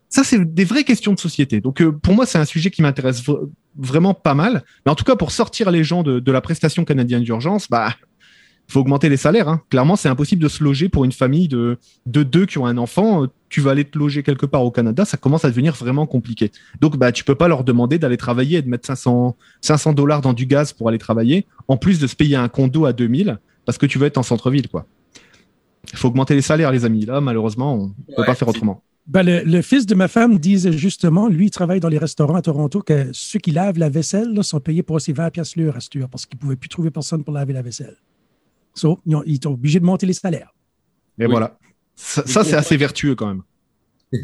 Ça 0.09 0.23
c'est 0.25 0.39
des 0.55 0.65
vraies 0.65 0.85
questions 0.85 1.13
de 1.13 1.19
société. 1.19 1.61
Donc 1.61 1.81
euh, 1.81 1.93
pour 1.93 2.15
moi 2.15 2.27
c'est 2.27 2.39
un 2.39 2.45
sujet 2.45 2.71
qui 2.71 2.83
m'intéresse 2.83 3.23
vraiment 3.79 4.15
pas 4.15 4.35
mal. 4.35 4.65
Mais 4.85 4.93
en 4.93 4.95
tout 4.95 5.05
cas 5.05 5.17
pour 5.17 5.31
sortir 5.31 5.71
les 5.71 5.85
gens 5.85 6.03
de, 6.03 6.21
de 6.21 6.33
la 6.33 6.41
prestation 6.41 6.85
canadienne 6.85 7.23
d'urgence, 7.23 7.69
bah 7.69 7.95
faut 8.69 8.81
augmenter 8.81 9.09
les 9.09 9.17
salaires. 9.17 9.49
Hein. 9.49 9.63
Clairement, 9.71 9.97
c'est 9.97 10.09
impossible 10.09 10.43
de 10.43 10.49
se 10.49 10.63
loger 10.63 10.89
pour 10.89 11.05
une 11.05 11.13
famille 11.13 11.49
de, 11.49 11.79
de 12.07 12.23
deux 12.23 12.47
qui 12.47 12.59
ont 12.59 12.67
un 12.67 12.79
enfant. 12.79 13.27
Tu 13.49 13.61
vas 13.61 13.71
aller 13.71 13.85
te 13.85 13.97
loger 13.97 14.23
quelque 14.23 14.47
part 14.47 14.65
au 14.65 14.71
Canada, 14.71 15.05
ça 15.05 15.17
commence 15.17 15.45
à 15.45 15.51
devenir 15.51 15.75
vraiment 15.75 16.07
compliqué. 16.07 16.51
Donc, 16.81 16.97
bah, 16.97 17.13
tu 17.13 17.23
peux 17.23 17.35
pas 17.35 17.49
leur 17.49 17.65
demander 17.65 17.99
d'aller 17.99 18.17
travailler 18.17 18.59
et 18.59 18.63
de 18.63 18.69
mettre 18.69 18.87
500, 18.87 19.37
500 19.61 19.93
dollars 19.93 20.21
dans 20.21 20.33
du 20.33 20.47
gaz 20.47 20.73
pour 20.73 20.89
aller 20.89 20.99
travailler, 20.99 21.47
en 21.69 21.77
plus 21.77 22.01
de 22.01 22.07
se 22.07 22.17
payer 22.17 22.37
un 22.37 22.49
condo 22.49 22.87
à 22.87 22.93
2000 22.93 23.39
parce 23.65 23.79
que 23.79 23.87
tu 23.87 23.99
veux 23.99 24.07
être 24.07 24.19
en 24.19 24.23
centre-ville, 24.23 24.69
quoi. 24.69 24.87
Il 25.93 25.99
faut 25.99 26.09
augmenter 26.09 26.35
les 26.35 26.43
salaires, 26.43 26.73
les 26.73 26.85
amis. 26.85 27.05
Là, 27.05 27.21
malheureusement, 27.21 27.75
on 27.75 27.87
ne 27.87 28.17
peut 28.17 28.25
pas 28.25 28.35
faire 28.35 28.49
autrement. 28.49 28.83
Ben, 29.07 29.23
le, 29.23 29.63
fils 29.63 29.87
de 29.87 29.95
ma 29.95 30.09
femme 30.09 30.39
disait 30.39 30.73
justement, 30.73 31.29
lui, 31.29 31.47
il 31.47 31.51
travaille 31.51 31.79
dans 31.79 31.89
les 31.89 31.99
restaurants 31.99 32.35
à 32.35 32.43
Toronto, 32.43 32.83
que 32.83 33.09
ceux 33.13 33.39
qui 33.39 33.53
lavent 33.53 33.79
la 33.79 33.89
vaisselle 33.89 34.43
sont 34.43 34.59
payés 34.59 34.83
pour 34.83 34.97
aussi 34.97 35.13
20 35.13 35.31
pièces 35.31 35.55
l'heure 35.55 35.77
à 35.77 36.09
parce 36.11 36.27
qu'ils 36.27 36.37
ne 36.37 36.41
pouvaient 36.41 36.57
plus 36.57 36.69
trouver 36.69 36.91
personne 36.91 37.23
pour 37.23 37.33
laver 37.33 37.53
la 37.53 37.63
vaisselle. 37.63 37.97
So, 38.75 38.99
ils, 39.07 39.41
sont 39.43 39.53
obligés 39.53 39.79
de 39.79 39.85
monter 39.85 40.07
les 40.07 40.13
salaires. 40.13 40.53
Et 41.19 41.27
voilà. 41.27 41.57
Ça, 41.95 42.45
c'est 42.45 42.57
assez 42.57 42.77
vertueux 42.77 43.15
quand 43.15 43.29
même. 43.29 43.43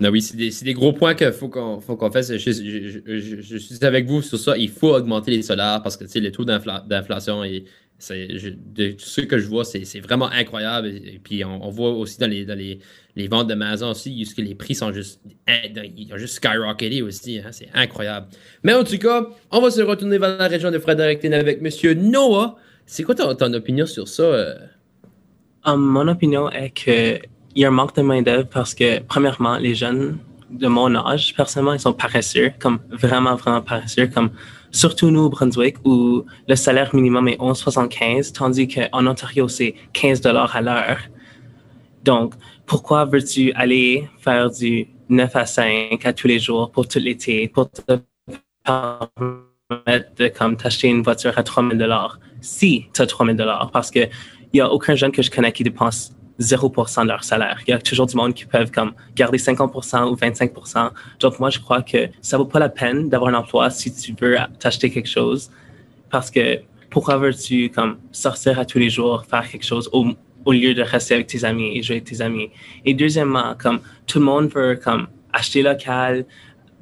non, 0.00 0.10
oui, 0.10 0.22
c'est 0.22 0.64
des, 0.64 0.74
gros 0.74 0.92
points 0.92 1.14
qu'il 1.14 1.32
faut 1.32 1.48
qu'on 1.48 2.10
fasse. 2.12 2.36
Je, 2.36 3.58
suis 3.58 3.84
avec 3.84 4.06
vous 4.06 4.22
sur 4.22 4.38
ça. 4.38 4.56
Il 4.58 4.70
faut 4.70 4.94
augmenter 4.94 5.30
les 5.32 5.42
salaires 5.42 5.82
parce 5.82 5.96
que 5.96 6.04
le 6.18 6.30
taux 6.30 6.44
d'inflation 6.44 7.42
est 7.44 7.64
de 7.98 8.94
ce 8.98 9.20
que 9.22 9.38
je 9.38 9.46
vois, 9.46 9.64
c'est 9.64 10.00
vraiment 10.00 10.30
incroyable. 10.30 10.88
Et, 10.88 11.20
puis 11.22 11.44
on, 11.44 11.70
voit 11.70 11.90
aussi 11.90 12.18
dans 12.18 12.28
les, 12.28 12.44
les, 13.14 13.28
ventes 13.28 13.48
de 13.48 13.54
maisons 13.54 13.90
aussi, 13.90 14.24
que 14.36 14.42
les 14.42 14.54
prix 14.54 14.74
sont 14.74 14.92
juste, 14.92 15.20
ils 15.48 16.12
ont 16.12 16.18
juste 16.18 16.34
skyrocketé 16.34 17.02
aussi. 17.02 17.38
Hein, 17.38 17.52
c'est 17.52 17.70
incroyable. 17.74 18.26
Mais 18.62 18.74
en 18.74 18.84
tout 18.84 18.98
cas, 18.98 19.26
on 19.50 19.60
va 19.60 19.70
se 19.70 19.80
retourner 19.80 20.18
vers 20.18 20.36
la 20.36 20.48
région 20.48 20.70
de 20.70 20.78
Fredericton 20.78 21.32
avec 21.32 21.62
Monsieur 21.62 21.94
Noah. 21.94 22.56
C'est 22.84 23.02
quoi 23.02 23.14
ton, 23.14 23.52
opinion 23.54 23.86
sur 23.86 24.06
ça? 24.06 24.22
Euh? 24.22 24.54
Um, 25.64 25.80
mon 25.80 26.06
opinion 26.06 26.50
est 26.50 26.70
qu'il 26.70 27.20
y 27.56 27.64
a 27.64 27.68
un 27.68 27.72
manque 27.72 27.96
de 27.96 28.02
main-d'œuvre 28.02 28.48
parce 28.48 28.74
que, 28.74 29.00
premièrement, 29.00 29.56
les 29.56 29.74
jeunes 29.74 30.18
de 30.50 30.68
mon 30.68 30.94
âge, 30.94 31.34
personnellement, 31.34 31.72
ils 31.72 31.80
sont 31.80 31.92
paresseux, 31.92 32.52
comme 32.58 32.78
vraiment, 32.90 33.34
vraiment 33.34 33.62
paresseux, 33.62 34.06
comme 34.06 34.30
surtout 34.76 35.10
nous 35.10 35.22
au 35.22 35.30
Brunswick, 35.30 35.76
où 35.84 36.24
le 36.46 36.56
salaire 36.56 36.94
minimum 36.94 37.28
est 37.28 37.38
11,75, 37.38 38.32
tandis 38.32 38.68
qu'en 38.68 39.06
Ontario, 39.06 39.48
c'est 39.48 39.74
15 39.94 40.20
dollars 40.20 40.54
à 40.54 40.60
l'heure. 40.60 40.98
Donc, 42.04 42.34
pourquoi 42.66 43.06
veux-tu 43.06 43.52
aller 43.52 44.08
faire 44.18 44.50
du 44.50 44.88
9 45.08 45.34
à 45.34 45.46
5 45.46 46.04
à 46.04 46.12
tous 46.12 46.28
les 46.28 46.38
jours 46.38 46.70
pour 46.70 46.86
tout 46.86 46.98
l'été, 46.98 47.48
pour 47.48 47.70
te 47.70 47.80
permettre 48.64 50.14
de 50.16 50.28
t'acheter 50.56 50.88
une 50.88 51.02
voiture 51.02 51.32
à 51.36 51.42
3 51.42 51.62
000 51.62 51.76
dollars, 51.76 52.20
si 52.40 52.86
tu 52.92 53.02
as 53.02 53.06
3 53.06 53.26
000 53.26 53.38
dollars, 53.38 53.70
parce 53.72 53.90
que 53.90 54.00
il 54.52 54.58
y 54.58 54.60
a 54.60 54.70
aucun 54.70 54.94
jeune 54.94 55.10
que 55.10 55.22
je 55.22 55.30
connais 55.30 55.52
qui 55.52 55.64
dépense 55.64 56.15
0% 56.40 57.02
de 57.02 57.08
leur 57.08 57.24
salaire. 57.24 57.58
Il 57.66 57.70
y 57.70 57.74
a 57.74 57.78
toujours 57.78 58.06
du 58.06 58.16
monde 58.16 58.34
qui 58.34 58.44
peuvent 58.44 58.70
comme 58.70 58.92
garder 59.14 59.38
50% 59.38 60.10
ou 60.10 60.16
25%. 60.16 60.90
Donc 61.20 61.40
moi, 61.40 61.50
je 61.50 61.58
crois 61.58 61.82
que 61.82 62.08
ça 62.20 62.36
vaut 62.36 62.44
pas 62.44 62.58
la 62.58 62.68
peine 62.68 63.08
d'avoir 63.08 63.30
un 63.30 63.38
emploi 63.38 63.70
si 63.70 63.94
tu 63.94 64.14
veux 64.20 64.36
t'acheter 64.58 64.90
quelque 64.90 65.08
chose 65.08 65.50
parce 66.10 66.30
que 66.30 66.60
pourquoi 66.90 67.18
veux-tu 67.18 67.70
comme 67.70 67.98
sortir 68.12 68.58
à 68.58 68.64
tous 68.64 68.78
les 68.78 68.90
jours, 68.90 69.24
faire 69.24 69.48
quelque 69.48 69.64
chose 69.64 69.90
au, 69.92 70.06
lieu 70.52 70.74
de 70.74 70.82
rester 70.82 71.14
avec 71.14 71.26
tes 71.26 71.44
amis 71.44 71.76
et 71.76 71.82
jouer 71.82 71.96
avec 71.96 72.04
tes 72.04 72.20
amis? 72.20 72.50
Et 72.84 72.94
deuxièmement, 72.94 73.54
comme 73.58 73.80
tout 74.06 74.18
le 74.18 74.24
monde 74.24 74.48
veut 74.48 74.76
comme 74.76 75.08
acheter 75.32 75.62
local, 75.62 76.24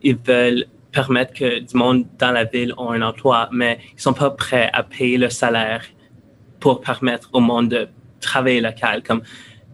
ils 0.03 0.17
veulent 0.17 0.67
permettre 0.93 1.33
que 1.33 1.61
du 1.61 1.77
monde 1.77 2.07
dans 2.19 2.31
la 2.31 2.45
ville 2.45 2.75
ont 2.77 2.91
un 2.91 3.03
emploi, 3.03 3.49
mais 3.51 3.79
ils 3.97 4.01
sont 4.01 4.13
pas 4.13 4.31
prêts 4.31 4.71
à 4.73 4.83
payer 4.83 5.19
le 5.19 5.31
salaire 5.31 5.85
pour 6.61 6.81
permettre 6.81 7.31
au 7.33 7.41
monde 7.41 7.69
de 7.69 7.89
travail 8.25 8.61
local. 8.61 9.03
Comme 9.03 9.23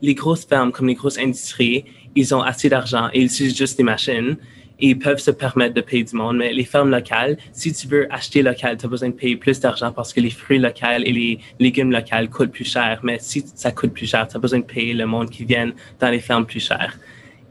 les 0.03 0.15
grosses 0.15 0.45
fermes, 0.45 0.73
comme 0.73 0.89
les 0.89 0.95
grosses 0.95 1.19
industries, 1.19 1.85
ils 2.15 2.35
ont 2.35 2.43
assez 2.43 2.69
d'argent 2.69 3.09
et 3.13 3.21
ils 3.21 3.27
utilisent 3.27 3.57
juste 3.57 3.77
des 3.79 3.85
machines 3.85 4.37
et 4.81 4.89
ils 4.89 4.99
peuvent 4.99 5.19
se 5.19 5.31
permettre 5.31 5.75
de 5.75 5.81
payer 5.81 6.05
du 6.05 6.17
monde. 6.17 6.39
Mais 6.39 6.53
les 6.53 6.65
fermes 6.65 6.91
locales, 6.91 7.37
si 7.53 7.73
tu 7.73 7.87
veux 7.87 8.13
acheter 8.13 8.43
local, 8.43 8.77
tu 8.77 8.87
as 8.87 8.89
besoin 8.89 9.11
de 9.11 9.15
payer 9.15 9.37
plus 9.37 9.61
d'argent 9.61 9.93
parce 9.93 10.13
que 10.13 10.21
les 10.21 10.31
fruits 10.31 10.59
locaux 10.59 11.03
et 11.05 11.13
les 11.13 11.39
légumes 11.59 11.93
locaux 11.93 12.29
coûtent 12.31 12.53
plus 12.53 12.71
cher. 12.71 13.01
Mais 13.03 13.19
si 13.21 13.45
ça 13.55 13.71
coûte 13.73 13.93
plus 13.93 14.07
cher, 14.07 14.27
tu 14.29 14.37
as 14.37 14.41
besoin 14.41 14.61
de 14.61 14.65
payer 14.65 14.95
le 14.95 15.07
monde 15.07 15.31
qui 15.31 15.45
vient 15.45 15.73
dans 16.01 16.11
les 16.11 16.21
fermes 16.21 16.47
plus 16.47 16.61
cher. 16.61 16.99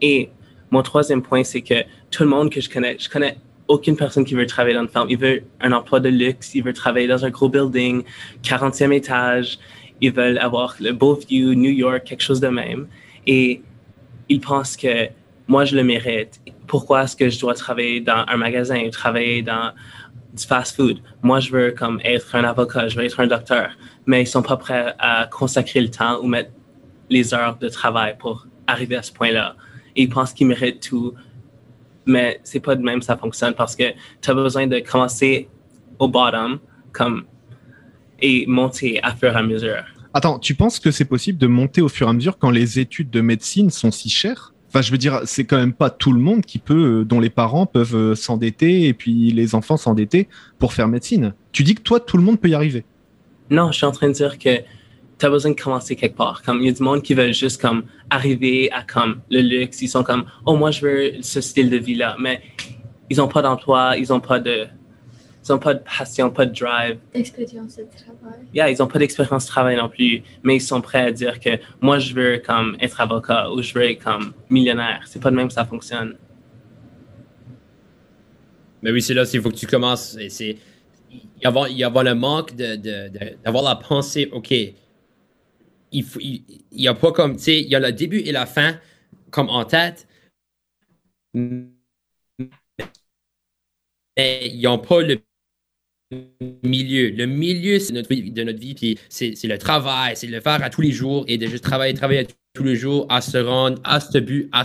Et 0.00 0.30
mon 0.70 0.82
troisième 0.82 1.22
point, 1.22 1.44
c'est 1.44 1.62
que 1.62 1.82
tout 2.10 2.22
le 2.22 2.28
monde 2.28 2.50
que 2.50 2.60
je 2.60 2.68
connais, 2.68 2.96
je 2.98 3.08
connais 3.08 3.36
aucune 3.68 3.96
personne 3.96 4.24
qui 4.24 4.34
veut 4.34 4.46
travailler 4.46 4.74
dans 4.74 4.82
une 4.82 4.88
ferme. 4.88 5.08
Il 5.10 5.18
veut 5.18 5.42
un 5.60 5.72
emploi 5.72 6.00
de 6.00 6.08
luxe, 6.08 6.54
il 6.54 6.64
veut 6.64 6.72
travailler 6.72 7.06
dans 7.06 7.24
un 7.24 7.30
gros 7.30 7.48
building, 7.48 8.02
40e 8.42 8.92
étage, 8.92 9.58
ils 10.00 10.12
veulent 10.12 10.38
avoir 10.38 10.76
le 10.80 10.92
beau 10.92 11.14
view, 11.14 11.54
New 11.54 11.70
York, 11.70 12.04
quelque 12.04 12.22
chose 12.22 12.40
de 12.40 12.48
même. 12.48 12.86
Et 13.26 13.62
ils 14.28 14.40
pensent 14.40 14.76
que 14.76 15.08
moi, 15.46 15.64
je 15.64 15.76
le 15.76 15.82
mérite. 15.82 16.40
Pourquoi 16.66 17.02
est-ce 17.02 17.16
que 17.16 17.28
je 17.28 17.38
dois 17.40 17.54
travailler 17.54 18.00
dans 18.00 18.24
un 18.28 18.36
magasin 18.36 18.88
travailler 18.90 19.42
dans 19.42 19.72
du 20.32 20.46
fast-food? 20.46 20.98
Moi, 21.22 21.40
je 21.40 21.50
veux 21.50 21.70
comme 21.72 22.00
être 22.04 22.34
un 22.34 22.44
avocat, 22.44 22.88
je 22.88 22.96
veux 22.96 23.04
être 23.04 23.18
un 23.20 23.26
docteur. 23.26 23.70
Mais 24.06 24.22
ils 24.22 24.26
sont 24.26 24.42
pas 24.42 24.56
prêts 24.56 24.94
à 24.98 25.26
consacrer 25.26 25.80
le 25.80 25.90
temps 25.90 26.20
ou 26.22 26.28
mettre 26.28 26.50
les 27.10 27.34
heures 27.34 27.56
de 27.58 27.68
travail 27.68 28.16
pour 28.18 28.46
arriver 28.66 28.96
à 28.96 29.02
ce 29.02 29.12
point-là. 29.12 29.56
Ils 29.96 30.08
pensent 30.08 30.32
qu'ils 30.32 30.46
méritent 30.46 30.88
tout. 30.88 31.14
Mais 32.06 32.40
c'est 32.44 32.60
pas 32.60 32.76
de 32.76 32.82
même 32.82 33.02
ça 33.02 33.16
fonctionne 33.16 33.54
parce 33.54 33.76
que 33.76 33.92
tu 34.22 34.30
as 34.30 34.34
besoin 34.34 34.66
de 34.66 34.78
commencer 34.78 35.48
au 35.98 36.08
bottom, 36.08 36.60
comme 36.92 37.24
et 38.22 38.46
monter 38.46 39.00
à 39.02 39.14
fur 39.14 39.32
et 39.32 39.36
à 39.36 39.42
mesure. 39.42 39.84
Attends, 40.12 40.38
tu 40.38 40.54
penses 40.54 40.80
que 40.80 40.90
c'est 40.90 41.04
possible 41.04 41.38
de 41.38 41.46
monter 41.46 41.80
au 41.80 41.88
fur 41.88 42.08
et 42.08 42.10
à 42.10 42.12
mesure 42.12 42.38
quand 42.38 42.50
les 42.50 42.80
études 42.80 43.10
de 43.10 43.20
médecine 43.20 43.70
sont 43.70 43.90
si 43.90 44.10
chères? 44.10 44.54
Enfin, 44.68 44.82
je 44.82 44.92
veux 44.92 44.98
dire, 44.98 45.20
c'est 45.24 45.44
quand 45.44 45.56
même 45.56 45.72
pas 45.72 45.90
tout 45.90 46.12
le 46.12 46.20
monde 46.20 46.44
qui 46.44 46.58
peut, 46.58 47.00
euh, 47.00 47.04
dont 47.04 47.18
les 47.18 47.30
parents 47.30 47.66
peuvent 47.66 47.96
euh, 47.96 48.14
s'endetter 48.14 48.86
et 48.86 48.94
puis 48.94 49.32
les 49.32 49.54
enfants 49.56 49.76
s'endetter 49.76 50.28
pour 50.58 50.72
faire 50.72 50.86
médecine. 50.86 51.34
Tu 51.50 51.64
dis 51.64 51.74
que 51.74 51.82
toi, 51.82 51.98
tout 51.98 52.16
le 52.16 52.22
monde 52.22 52.40
peut 52.40 52.48
y 52.48 52.54
arriver 52.54 52.84
Non, 53.50 53.72
je 53.72 53.78
suis 53.78 53.86
en 53.86 53.90
train 53.90 54.08
de 54.08 54.12
dire 54.12 54.38
que 54.38 54.58
tu 55.18 55.26
as 55.26 55.30
besoin 55.30 55.50
de 55.52 55.60
commencer 55.60 55.96
quelque 55.96 56.16
part. 56.16 56.42
Comme 56.42 56.60
il 56.60 56.66
y 56.66 56.70
a 56.70 56.72
du 56.72 56.82
monde 56.82 57.02
qui 57.02 57.14
veut 57.14 57.32
juste 57.32 57.60
comme 57.60 57.82
arriver 58.10 58.70
à 58.72 58.82
comme 58.82 59.20
le 59.30 59.40
luxe. 59.40 59.82
Ils 59.82 59.88
sont 59.88 60.04
comme, 60.04 60.24
oh 60.46 60.56
moi 60.56 60.70
je 60.70 60.80
veux 60.80 61.12
ce 61.20 61.40
style 61.40 61.68
de 61.68 61.76
vie 61.76 61.96
là, 61.96 62.16
mais 62.20 62.40
ils 63.10 63.18
n'ont 63.18 63.28
pas 63.28 63.42
d'emploi, 63.42 63.96
ils 63.96 64.08
n'ont 64.10 64.20
pas 64.20 64.38
de 64.38 64.66
ils 65.48 65.52
n'ont 65.52 65.58
pas 65.58 65.74
de 65.74 65.80
passion, 65.80 66.30
pas 66.30 66.46
de 66.46 66.52
drive. 66.52 66.98
Expérience 67.14 67.76
de 67.76 67.84
travail. 67.84 68.40
Yeah, 68.54 68.70
ils 68.70 68.78
n'ont 68.78 68.86
pas 68.86 68.98
d'expérience 68.98 69.46
de 69.46 69.50
travail 69.50 69.76
non 69.76 69.88
plus, 69.88 70.22
mais 70.42 70.56
ils 70.56 70.60
sont 70.60 70.80
prêts 70.80 71.06
à 71.06 71.12
dire 71.12 71.40
que 71.40 71.50
moi, 71.80 71.98
je 71.98 72.14
veux 72.14 72.38
comme 72.38 72.76
être 72.80 73.00
avocat 73.00 73.50
ou 73.50 73.62
je 73.62 73.72
veux 73.74 73.90
être 73.90 74.02
comme 74.04 74.32
millionnaire. 74.50 75.02
C'est 75.06 75.20
pas 75.20 75.30
de 75.30 75.36
même 75.36 75.48
que 75.48 75.54
ça 75.54 75.64
fonctionne. 75.64 76.16
Mais 78.82 78.90
oui, 78.90 79.02
c'est 79.02 79.14
là, 79.14 79.24
il 79.32 79.40
faut 79.40 79.50
que 79.50 79.56
tu 79.56 79.66
commences. 79.66 80.16
C'est 80.28 80.56
il 81.10 81.42
y 81.42 81.46
avoir, 81.46 81.68
il 81.68 81.76
y 81.76 81.84
avoir 81.84 82.04
le 82.04 82.14
manque 82.14 82.54
de, 82.54 82.76
d'avoir 83.42 83.64
la 83.64 83.76
pensée, 83.76 84.28
OK, 84.32 84.52
il 85.92 86.04
faut, 86.04 86.20
il, 86.20 86.44
y 86.70 86.86
a 86.86 86.94
pas 86.94 87.12
comme, 87.12 87.36
tu 87.36 87.42
sais, 87.44 87.60
il 87.60 87.68
y 87.68 87.74
a 87.74 87.80
le 87.80 87.92
début 87.92 88.18
et 88.18 88.32
la 88.32 88.46
fin 88.46 88.78
comme 89.30 89.48
en 89.48 89.64
tête, 89.64 90.06
mais 91.34 91.70
ils 94.18 94.62
n'ont 94.62 94.78
pas 94.78 95.02
le 95.02 95.20
milieu. 96.62 97.10
Le 97.10 97.26
milieu, 97.26 97.78
c'est 97.78 97.92
notre 97.92 98.12
de 98.12 98.42
notre 98.42 98.58
vie, 98.58 98.74
puis 98.74 98.98
c'est 99.08 99.34
le 99.44 99.58
travail, 99.58 100.16
c'est 100.16 100.26
le 100.26 100.40
faire 100.40 100.62
à 100.62 100.70
tous 100.70 100.80
les 100.80 100.92
jours 100.92 101.24
et 101.28 101.38
de 101.38 101.46
juste 101.46 101.64
travailler, 101.64 101.94
travailler 101.94 102.26
tous 102.52 102.64
les 102.64 102.76
jours 102.76 103.06
à 103.08 103.20
se 103.20 103.38
rendre 103.38 103.80
à 103.84 104.00
ce 104.00 104.18
but, 104.18 104.48
à, 104.52 104.64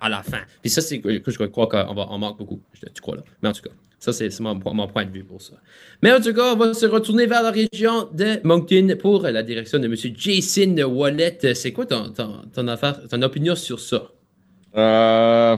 à, 0.00 0.08
la 0.08 0.22
fin. 0.22 0.40
Puis 0.62 0.70
ça, 0.70 0.80
c'est 0.80 1.00
que 1.00 1.30
je 1.30 1.44
crois 1.46 1.66
qu'on 1.66 1.94
va 1.94 2.02
en 2.02 2.18
manque 2.18 2.38
beaucoup. 2.38 2.60
Tu 2.94 3.02
crois 3.02 3.16
là. 3.16 3.24
Mais 3.42 3.48
en 3.48 3.52
tout 3.52 3.62
cas, 3.62 3.74
ça, 3.98 4.12
c'est 4.12 4.38
mon, 4.40 4.54
mon, 4.54 4.86
point 4.86 5.04
de 5.04 5.10
vue 5.10 5.24
pour 5.24 5.40
ça. 5.40 5.54
Mais 6.02 6.12
en 6.12 6.20
tout 6.20 6.32
cas, 6.32 6.52
on 6.52 6.56
va 6.56 6.74
se 6.74 6.86
retourner 6.86 7.26
vers 7.26 7.42
la 7.42 7.50
région 7.50 8.08
de 8.12 8.38
Moncton 8.44 8.96
pour 9.00 9.22
la 9.22 9.42
direction 9.42 9.78
de 9.78 9.86
M. 9.86 9.96
Jason 10.16 10.76
Wallet. 10.84 11.38
C'est 11.54 11.72
quoi 11.72 11.86
ton, 11.86 12.10
ton, 12.10 12.42
ton 12.54 13.22
opinion 13.22 13.56
sur 13.56 13.80
ça? 13.80 14.10
Euh, 14.76 15.56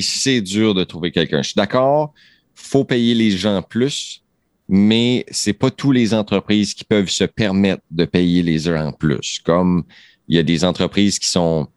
c'est 0.00 0.40
dur 0.40 0.74
de 0.74 0.84
trouver 0.84 1.10
quelqu'un. 1.10 1.42
Je 1.42 1.48
suis 1.48 1.56
d'accord, 1.56 2.14
faut 2.54 2.84
payer 2.84 3.14
les 3.14 3.30
gens 3.30 3.62
plus, 3.62 4.22
mais 4.68 5.24
c'est 5.30 5.52
pas 5.52 5.70
tous 5.70 5.92
les 5.92 6.14
entreprises 6.14 6.74
qui 6.74 6.84
peuvent 6.84 7.08
se 7.08 7.24
permettre 7.24 7.82
de 7.90 8.04
payer 8.04 8.42
les 8.42 8.68
heures 8.68 8.86
en 8.86 8.92
plus. 8.92 9.40
Comme 9.44 9.84
il 10.28 10.36
y 10.36 10.38
a 10.38 10.42
des 10.42 10.64
entreprises 10.64 11.18
qui 11.18 11.28
sont 11.28 11.68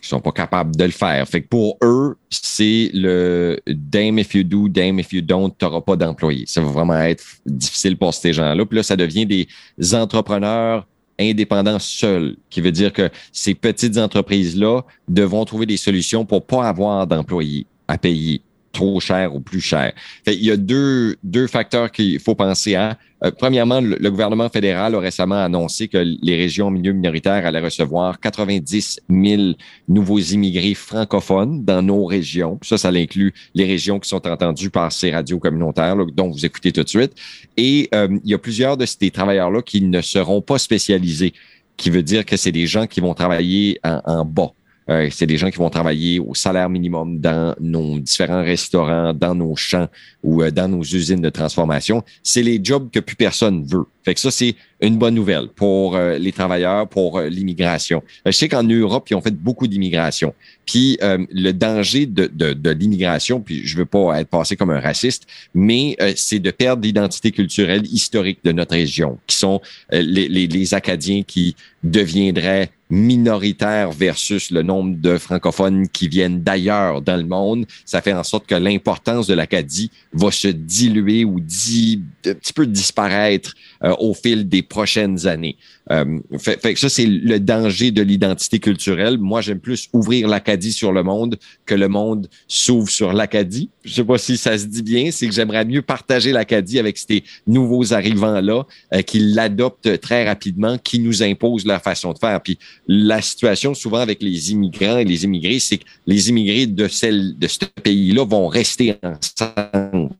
qui 0.00 0.08
sont 0.08 0.20
pas 0.20 0.32
capables 0.32 0.76
de 0.76 0.84
le 0.84 0.90
faire. 0.90 1.26
Fait 1.26 1.42
que 1.42 1.48
pour 1.48 1.76
eux, 1.82 2.16
c'est 2.30 2.90
le 2.94 3.60
damn 3.66 4.18
if 4.18 4.32
you 4.34 4.44
do, 4.44 4.68
damn 4.68 4.98
if 5.00 5.12
you 5.12 5.20
don't, 5.20 5.52
tu 5.58 5.64
n'auras 5.64 5.80
pas 5.80 5.96
d'employés. 5.96 6.44
Ça 6.46 6.60
va 6.60 6.68
vraiment 6.68 7.00
être 7.00 7.24
difficile 7.44 7.96
pour 7.96 8.14
ces 8.14 8.32
gens-là. 8.32 8.64
Puis 8.64 8.76
là, 8.76 8.82
ça 8.84 8.96
devient 8.96 9.26
des 9.26 9.48
entrepreneurs 9.94 10.86
indépendants 11.18 11.80
seuls, 11.80 12.36
qui 12.48 12.60
veut 12.60 12.70
dire 12.70 12.92
que 12.92 13.10
ces 13.32 13.54
petites 13.54 13.98
entreprises-là 13.98 14.82
devront 15.08 15.44
trouver 15.44 15.66
des 15.66 15.76
solutions 15.76 16.24
pour 16.24 16.46
pas 16.46 16.68
avoir 16.68 17.06
d'employés 17.06 17.66
à 17.88 17.98
payer 17.98 18.42
trop 18.72 19.00
cher 19.00 19.34
ou 19.34 19.40
plus 19.40 19.60
cher. 19.60 19.92
il 20.26 20.44
y 20.44 20.50
a 20.50 20.56
deux, 20.56 21.16
deux 21.22 21.46
facteurs 21.46 21.90
qu'il 21.90 22.18
faut 22.20 22.34
penser 22.34 22.74
à. 22.74 22.98
Euh, 23.24 23.32
premièrement, 23.36 23.80
le, 23.80 24.10
gouvernement 24.10 24.48
fédéral 24.48 24.94
a 24.94 25.00
récemment 25.00 25.42
annoncé 25.42 25.88
que 25.88 25.98
les 25.98 26.36
régions 26.36 26.70
milieu 26.70 26.92
minoritaires 26.92 27.44
allaient 27.44 27.60
recevoir 27.60 28.20
90 28.20 29.00
000 29.10 29.42
nouveaux 29.88 30.20
immigrés 30.20 30.74
francophones 30.74 31.64
dans 31.64 31.82
nos 31.82 32.04
régions. 32.04 32.60
Ça, 32.62 32.78
ça 32.78 32.90
inclut 32.90 33.34
les 33.54 33.64
régions 33.64 33.98
qui 33.98 34.08
sont 34.08 34.24
entendues 34.24 34.70
par 34.70 34.92
ces 34.92 35.10
radios 35.10 35.40
communautaires, 35.40 35.96
dont 36.14 36.30
vous 36.30 36.46
écoutez 36.46 36.70
tout 36.70 36.84
de 36.84 36.88
suite. 36.88 37.12
Et 37.56 37.88
euh, 37.92 38.08
il 38.24 38.30
y 38.30 38.34
a 38.34 38.38
plusieurs 38.38 38.76
de 38.76 38.86
ces 38.86 39.10
travailleurs-là 39.10 39.62
qui 39.62 39.80
ne 39.80 40.00
seront 40.00 40.40
pas 40.40 40.58
spécialisés, 40.58 41.32
qui 41.76 41.90
veut 41.90 42.04
dire 42.04 42.24
que 42.24 42.36
c'est 42.36 42.52
des 42.52 42.68
gens 42.68 42.86
qui 42.86 43.00
vont 43.00 43.14
travailler 43.14 43.80
en, 43.82 44.00
en 44.04 44.24
bas. 44.24 44.52
Euh, 44.90 45.08
c'est 45.10 45.26
des 45.26 45.36
gens 45.36 45.50
qui 45.50 45.58
vont 45.58 45.68
travailler 45.68 46.18
au 46.18 46.34
salaire 46.34 46.70
minimum 46.70 47.18
dans 47.18 47.54
nos 47.60 47.98
différents 47.98 48.42
restaurants, 48.42 49.12
dans 49.12 49.34
nos 49.34 49.54
champs 49.54 49.88
ou 50.22 50.42
euh, 50.42 50.50
dans 50.50 50.68
nos 50.68 50.82
usines 50.82 51.20
de 51.20 51.28
transformation. 51.30 52.02
C'est 52.22 52.42
les 52.42 52.58
jobs 52.62 52.90
que 52.90 53.00
plus 53.00 53.16
personne 53.16 53.64
veut. 53.64 53.84
Fait 54.04 54.14
que 54.14 54.20
ça, 54.20 54.30
c'est 54.30 54.54
une 54.80 54.96
bonne 54.96 55.14
nouvelle 55.14 55.48
pour 55.48 55.96
euh, 55.96 56.18
les 56.18 56.32
travailleurs, 56.32 56.88
pour 56.88 57.20
l'immigration. 57.20 58.02
je 58.24 58.30
sais 58.30 58.48
qu'en 58.48 58.62
Europe, 58.62 59.08
ils 59.10 59.14
ont 59.14 59.20
fait 59.20 59.34
beaucoup 59.34 59.66
d'immigration. 59.66 60.34
Puis 60.66 60.98
le 61.00 61.52
danger 61.52 62.04
de, 62.04 62.30
de, 62.32 62.52
de 62.52 62.70
l'immigration, 62.70 63.40
puis 63.40 63.66
je 63.66 63.76
veux 63.78 63.86
pas 63.86 64.20
être 64.20 64.28
passé 64.28 64.54
comme 64.54 64.70
un 64.70 64.80
raciste, 64.80 65.26
mais 65.54 65.96
c'est 66.14 66.40
de 66.40 66.50
perdre 66.50 66.82
l'identité 66.82 67.30
culturelle 67.30 67.86
historique 67.86 68.40
de 68.44 68.52
notre 68.52 68.74
région, 68.74 69.18
qui 69.26 69.36
sont 69.36 69.62
les, 69.90 70.28
les, 70.28 70.46
les 70.46 70.74
Acadiens 70.74 71.22
qui 71.26 71.56
deviendraient 71.82 72.70
minoritaire 72.90 73.92
versus 73.92 74.50
le 74.50 74.62
nombre 74.62 74.96
de 74.98 75.18
francophones 75.18 75.88
qui 75.88 76.08
viennent 76.08 76.42
d'ailleurs 76.42 77.02
dans 77.02 77.16
le 77.16 77.24
monde, 77.24 77.66
ça 77.84 78.00
fait 78.00 78.14
en 78.14 78.22
sorte 78.22 78.46
que 78.46 78.54
l'importance 78.54 79.26
de 79.26 79.34
l'Acadie 79.34 79.90
va 80.12 80.30
se 80.30 80.48
diluer 80.48 81.24
ou 81.24 81.38
di, 81.40 82.02
un 82.26 82.34
petit 82.34 82.52
peu 82.52 82.66
disparaître 82.66 83.54
euh, 83.84 83.94
au 83.98 84.14
fil 84.14 84.48
des 84.48 84.62
prochaines 84.68 85.26
années. 85.26 85.56
Euh, 85.90 86.18
fait, 86.38 86.74
que 86.74 86.78
ça, 86.78 86.88
c'est 86.88 87.06
le 87.06 87.40
danger 87.40 87.90
de 87.90 88.02
l'identité 88.02 88.58
culturelle. 88.58 89.18
Moi, 89.18 89.40
j'aime 89.40 89.60
plus 89.60 89.88
ouvrir 89.92 90.28
l'Acadie 90.28 90.72
sur 90.72 90.92
le 90.92 91.02
monde 91.02 91.38
que 91.66 91.74
le 91.74 91.88
monde 91.88 92.28
s'ouvre 92.46 92.90
sur 92.90 93.12
l'Acadie. 93.12 93.70
Je 93.84 93.94
sais 93.94 94.04
pas 94.04 94.18
si 94.18 94.36
ça 94.36 94.58
se 94.58 94.66
dit 94.66 94.82
bien, 94.82 95.10
c'est 95.10 95.26
que 95.26 95.34
j'aimerais 95.34 95.64
mieux 95.64 95.82
partager 95.82 96.32
l'Acadie 96.32 96.78
avec 96.78 96.98
ces 96.98 97.24
nouveaux 97.46 97.92
arrivants-là 97.92 98.64
euh, 98.92 99.02
qui 99.02 99.18
l'adoptent 99.20 100.00
très 100.00 100.26
rapidement, 100.26 100.76
qui 100.78 100.98
nous 100.98 101.22
imposent 101.22 101.66
leur 101.66 101.82
façon 101.82 102.12
de 102.12 102.18
faire. 102.18 102.40
Puis 102.42 102.58
la 102.86 103.22
situation 103.22 103.74
souvent 103.74 104.00
avec 104.00 104.22
les 104.22 104.52
immigrants 104.52 104.98
et 104.98 105.04
les 105.04 105.24
immigrés, 105.24 105.58
c'est 105.58 105.78
que 105.78 105.84
les 106.06 106.28
immigrés 106.28 106.66
de, 106.66 106.88
celle, 106.88 107.38
de 107.38 107.48
ce 107.48 107.60
pays-là 107.82 108.24
vont 108.24 108.48
rester 108.48 108.96
ensemble. 109.02 110.10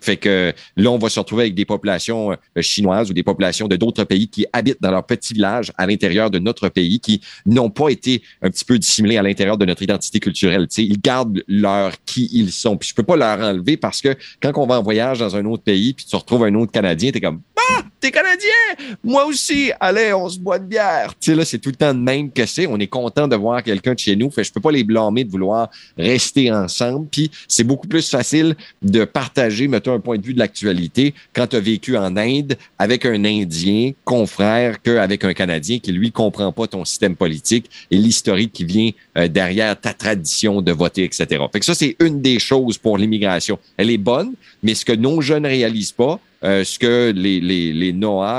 Fait 0.00 0.16
que 0.16 0.52
là, 0.76 0.90
on 0.90 0.98
va 0.98 1.08
se 1.08 1.18
retrouver 1.18 1.44
avec 1.44 1.54
des 1.54 1.64
populations 1.64 2.32
euh, 2.32 2.36
chinoises 2.60 3.10
ou 3.10 3.14
des 3.14 3.22
populations 3.22 3.68
de 3.68 3.76
d'autres 3.76 4.04
pays 4.04 4.28
qui 4.28 4.46
habitent 4.52 4.80
dans 4.80 4.90
leur 4.90 5.04
petit 5.04 5.34
village 5.34 5.72
à 5.76 5.86
l'intérieur 5.86 6.30
de 6.30 6.38
notre 6.38 6.68
pays, 6.68 7.00
qui 7.00 7.20
n'ont 7.46 7.70
pas 7.70 7.88
été 7.88 8.22
un 8.42 8.50
petit 8.50 8.64
peu 8.64 8.78
dissimulés 8.78 9.16
à 9.16 9.22
l'intérieur 9.22 9.58
de 9.58 9.64
notre 9.64 9.82
identité 9.82 10.20
culturelle. 10.20 10.66
sais, 10.70 10.84
ils 10.84 11.00
gardent 11.00 11.42
leur 11.48 11.92
qui 12.04 12.28
ils 12.32 12.52
sont. 12.52 12.76
Puis 12.76 12.90
je 12.90 12.94
peux 12.94 13.02
pas 13.02 13.16
leur 13.16 13.40
enlever 13.40 13.76
parce 13.76 14.00
que 14.00 14.16
quand 14.40 14.52
on 14.56 14.66
va 14.66 14.78
en 14.78 14.82
voyage 14.82 15.18
dans 15.18 15.36
un 15.36 15.44
autre 15.44 15.62
pays, 15.62 15.92
puis 15.94 16.04
tu 16.04 16.16
retrouves 16.16 16.44
un 16.44 16.54
autre 16.54 16.72
Canadien, 16.72 17.10
tu 17.10 17.18
es 17.18 17.20
comme 17.20 17.40
Ah, 17.56 17.82
t'es 18.00 18.10
Canadien! 18.10 18.96
Moi 19.02 19.24
aussi! 19.26 19.72
Allez, 19.80 20.12
on 20.12 20.28
se 20.28 20.38
boit 20.38 20.58
de 20.58 20.64
bière. 20.64 21.14
Tu 21.20 21.30
sais, 21.30 21.36
là, 21.36 21.44
c'est 21.44 21.58
tout 21.58 21.70
le 21.70 21.76
temps 21.76 21.94
de 21.94 22.00
même 22.00 22.30
que 22.30 22.46
c'est. 22.46 22.66
On 22.66 22.78
est 22.78 22.86
content 22.86 23.28
de 23.28 23.36
voir 23.36 23.62
quelqu'un 23.62 23.94
de 23.94 23.98
chez 23.98 24.16
nous. 24.16 24.30
Fait 24.30 24.44
je 24.44 24.52
peux 24.52 24.60
pas 24.60 24.70
les 24.70 24.84
blâmer 24.84 25.24
de 25.24 25.30
vouloir 25.30 25.70
rester 25.96 26.52
ensemble. 26.52 27.08
Puis 27.10 27.30
c'est 27.46 27.64
beaucoup 27.64 27.88
plus 27.88 28.08
facile 28.08 28.56
de 28.82 29.04
partager, 29.04 29.68
point 29.98 30.18
de 30.18 30.26
vue 30.26 30.34
de 30.34 30.38
l'actualité 30.38 31.14
quand 31.32 31.48
tu 31.48 31.56
as 31.56 31.60
vécu 31.60 31.96
en 31.96 32.16
Inde 32.16 32.56
avec 32.78 33.06
un 33.06 33.24
Indien 33.24 33.92
confrère 34.04 34.82
qu'avec 34.82 35.24
un 35.24 35.34
Canadien 35.34 35.78
qui, 35.78 35.92
lui, 35.92 36.12
comprend 36.12 36.52
pas 36.52 36.66
ton 36.66 36.84
système 36.84 37.16
politique 37.16 37.70
et 37.90 37.96
l'historique 37.96 38.52
qui 38.52 38.64
vient 38.64 38.90
euh, 39.16 39.28
derrière 39.28 39.80
ta 39.80 39.92
tradition 39.92 40.60
de 40.60 40.72
voter, 40.72 41.04
etc. 41.04 41.26
Fait 41.52 41.60
que 41.60 41.64
ça, 41.64 41.74
c'est 41.74 41.96
une 42.00 42.20
des 42.20 42.38
choses 42.38 42.78
pour 42.78 42.98
l'immigration. 42.98 43.58
Elle 43.76 43.90
est 43.90 43.98
bonne, 43.98 44.32
mais 44.62 44.74
ce 44.74 44.84
que 44.84 44.92
nos 44.92 45.20
jeunes 45.20 45.44
ne 45.44 45.48
réalisent 45.48 45.92
pas, 45.92 46.20
euh, 46.44 46.64
ce 46.64 46.78
que 46.78 47.12
les, 47.14 47.40
les, 47.40 47.72
les 47.72 47.88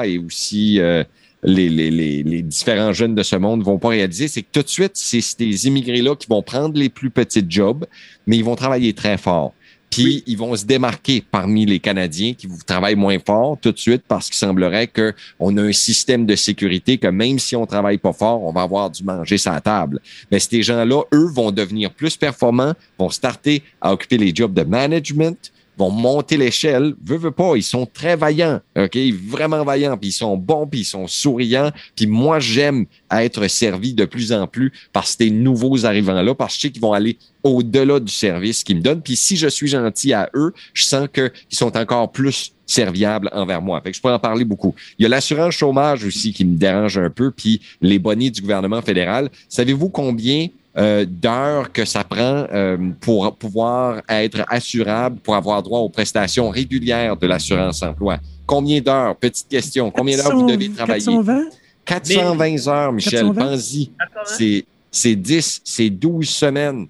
et 0.06 0.18
aussi 0.20 0.80
euh, 0.80 1.04
les, 1.44 1.70
les, 1.70 1.92
les, 1.92 2.42
différents 2.42 2.94
jeunes 2.94 3.16
de 3.16 3.24
ce 3.24 3.36
monde 3.36 3.64
vont 3.64 3.78
pas 3.78 3.90
réaliser, 3.90 4.28
c'est 4.28 4.42
que 4.42 4.48
tout 4.52 4.62
de 4.62 4.70
suite, 4.70 4.92
c'est 4.94 5.22
ces 5.22 5.68
immigrés-là 5.68 6.16
qui 6.16 6.28
vont 6.28 6.42
prendre 6.42 6.78
les 6.78 6.90
plus 6.90 7.10
petits 7.10 7.46
jobs, 7.48 7.86
mais 8.28 8.38
ils 8.38 8.44
vont 8.44 8.56
travailler 8.56 8.94
très 8.94 9.18
fort. 9.18 9.54
Puis 9.90 10.24
ils 10.28 10.38
vont 10.38 10.56
se 10.56 10.66
démarquer 10.66 11.24
parmi 11.30 11.66
les 11.66 11.80
Canadiens 11.80 12.34
qui 12.34 12.48
travaillent 12.66 12.96
moins 12.96 13.18
fort 13.20 13.58
tout 13.60 13.72
de 13.72 13.78
suite 13.78 14.04
parce 14.08 14.28
qu'il 14.28 14.36
semblerait 14.36 14.88
qu'on 14.88 15.58
a 15.58 15.62
un 15.62 15.72
système 15.72 16.26
de 16.26 16.36
sécurité 16.36 16.98
que 16.98 17.08
même 17.08 17.40
si 17.40 17.56
on 17.56 17.66
travaille 17.66 17.98
pas 17.98 18.14
fort, 18.14 18.44
on 18.44 18.52
va 18.52 18.62
avoir 18.62 18.90
du 18.90 19.04
manger 19.04 19.38
la 19.46 19.62
table. 19.62 20.00
Mais 20.32 20.40
ces 20.40 20.62
gens-là, 20.62 21.04
eux, 21.14 21.30
vont 21.34 21.52
devenir 21.52 21.92
plus 21.92 22.18
performants, 22.18 22.74
vont 22.98 23.10
starter 23.10 23.64
à 23.82 23.94
occuper 23.94 24.18
les 24.18 24.34
jobs 24.34 24.54
de 24.54 24.64
management, 24.64 25.52
vont 25.80 25.90
monter 25.90 26.36
l'échelle. 26.36 26.94
Veux, 27.04 27.18
veux 27.18 27.32
pas, 27.32 27.54
ils 27.56 27.64
sont 27.64 27.88
très 27.92 28.18
vaillants, 28.18 28.60
OK? 28.78 28.98
Vraiment 29.28 29.64
vaillants, 29.64 29.98
puis 29.98 30.10
ils 30.10 30.14
sont 30.14 30.36
bons, 30.36 30.68
puis 30.68 30.82
ils 30.82 30.86
sont 30.86 31.08
souriants. 31.08 31.72
Puis 31.96 32.06
moi, 32.06 32.40
j'aime 32.40 32.86
être 33.10 33.48
servi 33.48 33.94
de 33.94 34.04
plus 34.06 34.34
en 34.34 34.46
plus 34.46 34.74
par 34.92 35.08
ces 35.08 35.32
nouveaux 35.32 35.86
arrivants-là, 35.86 36.36
parce 36.36 36.56
que 36.56 36.58
je 36.58 36.62
sais 36.68 36.72
qu'ils 36.72 36.82
vont 36.82 36.94
aller 36.94 37.18
au-delà 37.44 38.02
du 38.02 38.12
service 38.12 38.64
qu'ils 38.64 38.78
me 38.78 38.82
donnent. 38.82 39.02
Puis 39.02 39.16
si 39.16 39.38
je 39.38 39.48
suis 39.48 39.68
gentil 39.68 40.12
à 40.12 40.30
eux, 40.36 40.54
je 40.74 40.84
sens 40.84 41.08
qu'ils 41.14 41.32
sont 41.50 41.76
encore 41.78 42.12
plus 42.12 42.52
serviables 42.66 43.30
envers 43.32 43.62
moi. 43.62 43.82
Fait 43.82 43.92
que 43.92 43.98
je 43.98 44.02
peux 44.02 44.12
en 44.12 44.20
parler 44.20 44.44
beaucoup. 44.44 44.76
Il 45.00 45.04
y 45.04 45.06
a 45.06 45.10
l'assurance 45.10 45.56
chômage 45.56 46.04
aussi 46.04 46.34
qui 46.34 46.44
me 46.44 46.58
dérange 46.58 46.98
un 46.98 47.10
peu, 47.10 47.32
puis 47.32 47.62
les 47.82 48.00
bonnets 48.00 48.30
du 48.30 48.42
gouvernement 48.42 48.82
fédéral. 48.82 49.30
Savez-vous 49.48 49.90
combien 49.90 50.48
euh, 50.78 51.06
d'heures 51.08 51.72
que 51.72 51.84
ça 51.84 52.04
prend 52.04 52.46
euh, 52.52 52.78
pour 53.02 53.36
pouvoir 53.36 54.02
être 54.08 54.46
assurable, 54.50 55.20
pour 55.20 55.36
avoir 55.36 55.64
droit 55.64 55.80
aux 55.80 55.90
prestations 55.90 56.50
régulières 56.50 57.18
de 57.18 57.26
l'assurance 57.26 57.82
emploi. 57.82 58.20
Combien 58.46 58.80
d'heures? 58.80 59.16
Petite 59.16 59.48
question. 59.48 59.90
Combien 59.90 60.18
d'heures 60.18 60.36
vous 60.36 60.46
devez 60.46 60.70
travailler? 60.70 61.04
420? 61.06 61.46
420 61.86 62.68
heures, 62.68 62.94
Michel. 62.94 63.34
Pense-y. 63.34 63.92
C'est, 64.26 64.66
c'est 64.92 65.16
10, 65.16 65.62
c'est 65.64 65.90
12 65.90 66.30
semaines. 66.30 66.88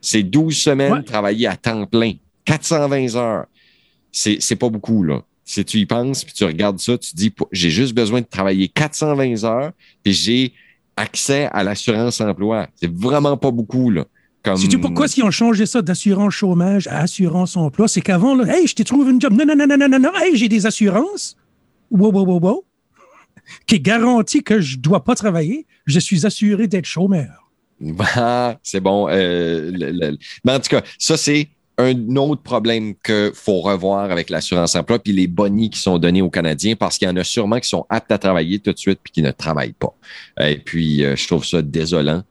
C'est 0.00 0.22
12 0.22 0.56
semaines 0.56 1.04
travailler 1.04 1.46
à 1.46 1.56
temps 1.56 1.84
plein. 1.84 2.14
420 2.46 3.16
heures. 3.16 3.44
C'est, 4.10 4.38
c'est 4.40 4.56
pas 4.56 4.70
beaucoup, 4.70 5.02
là. 5.02 5.22
Si 5.44 5.64
tu 5.64 5.78
y 5.78 5.86
penses, 5.86 6.24
puis 6.24 6.32
tu 6.34 6.44
regardes 6.44 6.78
ça, 6.78 6.96
tu 6.96 7.14
dis, 7.14 7.32
j'ai 7.52 7.70
juste 7.70 7.94
besoin 7.94 8.20
de 8.20 8.26
travailler 8.26 8.68
420 8.68 9.44
heures, 9.44 9.72
puis 10.02 10.12
j'ai 10.12 10.52
accès 10.98 11.48
à 11.52 11.62
l'assurance 11.62 12.20
emploi. 12.20 12.68
C'est 12.74 12.92
vraiment 12.92 13.36
pas 13.36 13.50
beaucoup, 13.50 13.90
là. 13.90 14.04
Comme... 14.42 14.56
Sais-tu 14.56 14.78
pourquoi 14.78 15.06
ils 15.16 15.22
ont 15.24 15.30
changé 15.30 15.66
ça 15.66 15.82
d'assurance 15.82 16.32
chômage 16.34 16.86
à 16.86 17.00
assurance 17.00 17.56
emploi? 17.56 17.88
C'est 17.88 18.00
qu'avant, 18.00 18.34
là, 18.34 18.56
hey, 18.56 18.66
je 18.66 18.74
t'ai 18.74 18.84
trouvé 18.84 19.10
une 19.10 19.20
job. 19.20 19.32
Non, 19.32 19.44
non, 19.44 19.56
non, 19.56 19.66
non, 19.66 19.78
non, 19.78 19.88
non, 19.88 19.98
non. 19.98 20.10
Hey, 20.20 20.36
j'ai 20.36 20.48
des 20.48 20.66
assurances. 20.66 21.36
Wow, 21.90 22.12
wow, 22.12 22.24
wow, 22.24 22.40
wow. 22.40 22.64
Qui 23.66 23.80
garantit 23.80 24.42
que 24.42 24.60
je 24.60 24.76
dois 24.78 25.04
pas 25.04 25.14
travailler. 25.14 25.66
Je 25.86 25.98
suis 25.98 26.26
assuré 26.26 26.68
d'être 26.68 26.86
chômeur. 26.86 27.50
c'est 28.62 28.80
bon. 28.80 29.08
Euh, 29.08 30.16
mais 30.44 30.52
en 30.52 30.60
tout 30.60 30.68
cas, 30.68 30.82
ça, 30.98 31.16
c'est 31.16 31.48
un 31.78 32.16
autre 32.16 32.42
problème 32.42 32.94
qu'il 32.96 33.30
faut 33.34 33.60
revoir 33.60 34.10
avec 34.10 34.30
l'assurance 34.30 34.74
emploi, 34.74 34.98
puis 34.98 35.12
les 35.12 35.28
bonnies 35.28 35.70
qui 35.70 35.78
sont 35.78 35.98
donnés 35.98 36.22
aux 36.22 36.30
Canadiens, 36.30 36.74
parce 36.74 36.98
qu'il 36.98 37.06
y 37.06 37.10
en 37.10 37.16
a 37.16 37.24
sûrement 37.24 37.60
qui 37.60 37.68
sont 37.68 37.86
aptes 37.88 38.10
à 38.10 38.18
travailler 38.18 38.58
tout 38.58 38.72
de 38.72 38.78
suite, 38.78 38.98
puis 39.02 39.12
qui 39.12 39.22
ne 39.22 39.30
travaillent 39.30 39.74
pas. 39.78 39.94
Et 40.40 40.56
puis, 40.56 41.04
euh, 41.04 41.14
je 41.14 41.26
trouve 41.28 41.44
ça 41.44 41.62
désolant. 41.62 42.24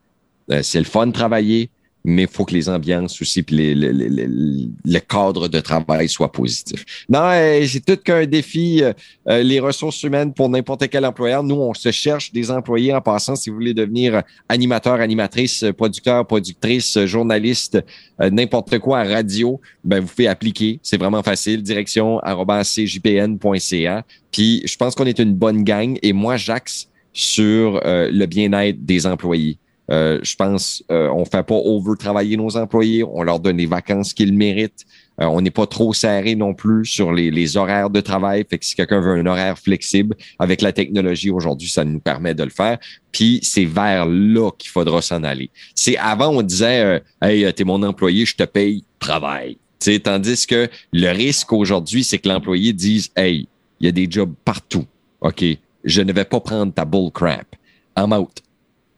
Euh, 0.52 0.62
c'est 0.64 0.80
le 0.80 0.86
fun 0.86 1.08
de 1.08 1.14
travailler, 1.14 1.70
mais 2.08 2.22
il 2.22 2.28
faut 2.30 2.46
que 2.46 2.54
les 2.54 2.70
ambiances 2.70 3.22
aussi 3.22 3.44
puis 3.44 3.76
le 3.76 5.00
cadre 5.00 5.50
de 5.50 5.60
travail 5.60 6.08
soient 6.08 6.32
positifs. 6.32 6.86
Non, 7.10 7.30
c'est 7.68 7.86
tout 7.86 7.98
qu'un 7.98 8.26
défi, 8.26 8.82
euh, 8.82 8.94
euh, 9.28 9.44
les 9.44 9.60
ressources 9.60 10.02
humaines 10.04 10.34
pour 10.34 10.48
n'importe 10.48 10.88
quel 10.88 11.06
employeur. 11.06 11.44
Nous, 11.44 11.56
on 11.56 11.74
se 11.74 11.92
cherche 11.92 12.32
des 12.32 12.50
employés 12.50 12.94
en 12.94 13.02
passant. 13.02 13.36
Si 13.36 13.50
vous 13.50 13.58
voulez 13.58 13.74
devenir 13.74 14.24
animateur, 14.48 15.02
animatrice, 15.02 15.66
producteur, 15.78 16.26
productrice, 16.26 16.98
journaliste, 17.06 17.84
euh, 18.22 18.30
n'importe 18.30 18.80
quoi 18.80 19.00
à 19.00 19.04
radio, 19.04 19.60
ben 19.84 20.00
vous 20.00 20.08
pouvez 20.08 20.30
appliquer. 20.30 20.80
C'est 20.84 20.98
vraiment 20.98 21.24
facile. 21.24 21.62
Direction 21.62 22.22
cjpn.ca. 22.64 24.06
Puis 24.32 24.62
je 24.66 24.78
pense 24.78 24.96
qu'on 24.96 25.06
est 25.06 25.20
une 25.20 25.34
bonne 25.34 25.66
gang 25.66 26.00
et 26.02 26.14
moi, 26.14 26.38
j'axe 26.38 26.88
sur 27.12 27.82
le 27.84 28.26
bien-être 28.28 28.86
des 28.86 29.08
employés. 29.08 29.58
Euh, 29.90 30.20
je 30.22 30.36
pense 30.36 30.84
euh, 30.92 31.10
on 31.10 31.24
fait 31.24 31.44
pas 31.44 31.56
over-travailler 31.56 32.36
nos 32.36 32.58
employés, 32.58 33.04
on 33.04 33.24
leur 33.24 33.40
donne 33.40 33.58
les 33.58 33.66
vacances 33.66 34.14
qu'ils 34.14 34.34
méritent. 34.34 34.86
Euh, 35.20 35.26
on 35.26 35.42
n'est 35.42 35.52
pas 35.52 35.66
trop 35.66 35.94
serré 35.94 36.36
non 36.36 36.54
plus 36.54 36.86
sur 36.86 37.12
les, 37.12 37.58
horaires 37.58 37.90
de 37.90 38.02
travail. 38.02 38.46
Fait 38.48 38.60
que 38.60 38.66
si 38.66 38.76
quelqu'un 38.76 39.00
veut 39.00 39.14
un 39.14 39.26
horaire 39.26 39.58
flexible, 39.58 40.16
avec 40.38 40.62
la 40.62 40.72
technologie 40.72 41.32
aujourd'hui, 41.32 41.70
ça 41.70 41.84
nous 41.84 42.00
permet 42.00 42.36
de 42.36 42.44
le 42.44 42.50
faire. 42.50 42.78
Puis 43.12 43.40
c'est 43.42 43.66
vers 43.66 44.06
là 44.06 44.52
qu'il 44.52 44.70
faudra 44.70 45.02
s'en 45.02 45.24
aller. 45.24 45.50
C'est 45.74 45.98
avant 45.98 46.30
on 46.30 46.42
disait 46.42 46.84
euh, 46.84 47.00
Hey, 47.22 47.52
t'es 47.54 47.64
mon 47.64 47.82
employé, 47.84 48.26
je 48.26 48.36
te 48.36 48.44
paye, 48.44 48.84
travail. 49.00 49.58
T'sais, 49.80 50.00
tandis 50.00 50.46
que 50.46 50.70
le 50.92 51.10
risque 51.10 51.52
aujourd'hui, 51.54 52.04
c'est 52.04 52.20
que 52.20 52.28
l'employé 52.28 52.74
dise 52.74 53.10
Hey, 53.16 53.48
il 53.80 53.86
y 53.86 53.90
a 53.90 53.92
des 53.92 54.08
jobs 54.10 54.34
partout. 54.46 54.86
OK, 55.22 55.44
je 55.84 56.02
ne 56.02 56.14
vais 56.14 56.26
pas 56.26 56.40
prendre 56.40 56.74
ta 56.74 56.86
bull 56.86 57.12
crap. 57.12 57.56
I'm 57.98 58.14
out 58.14 58.42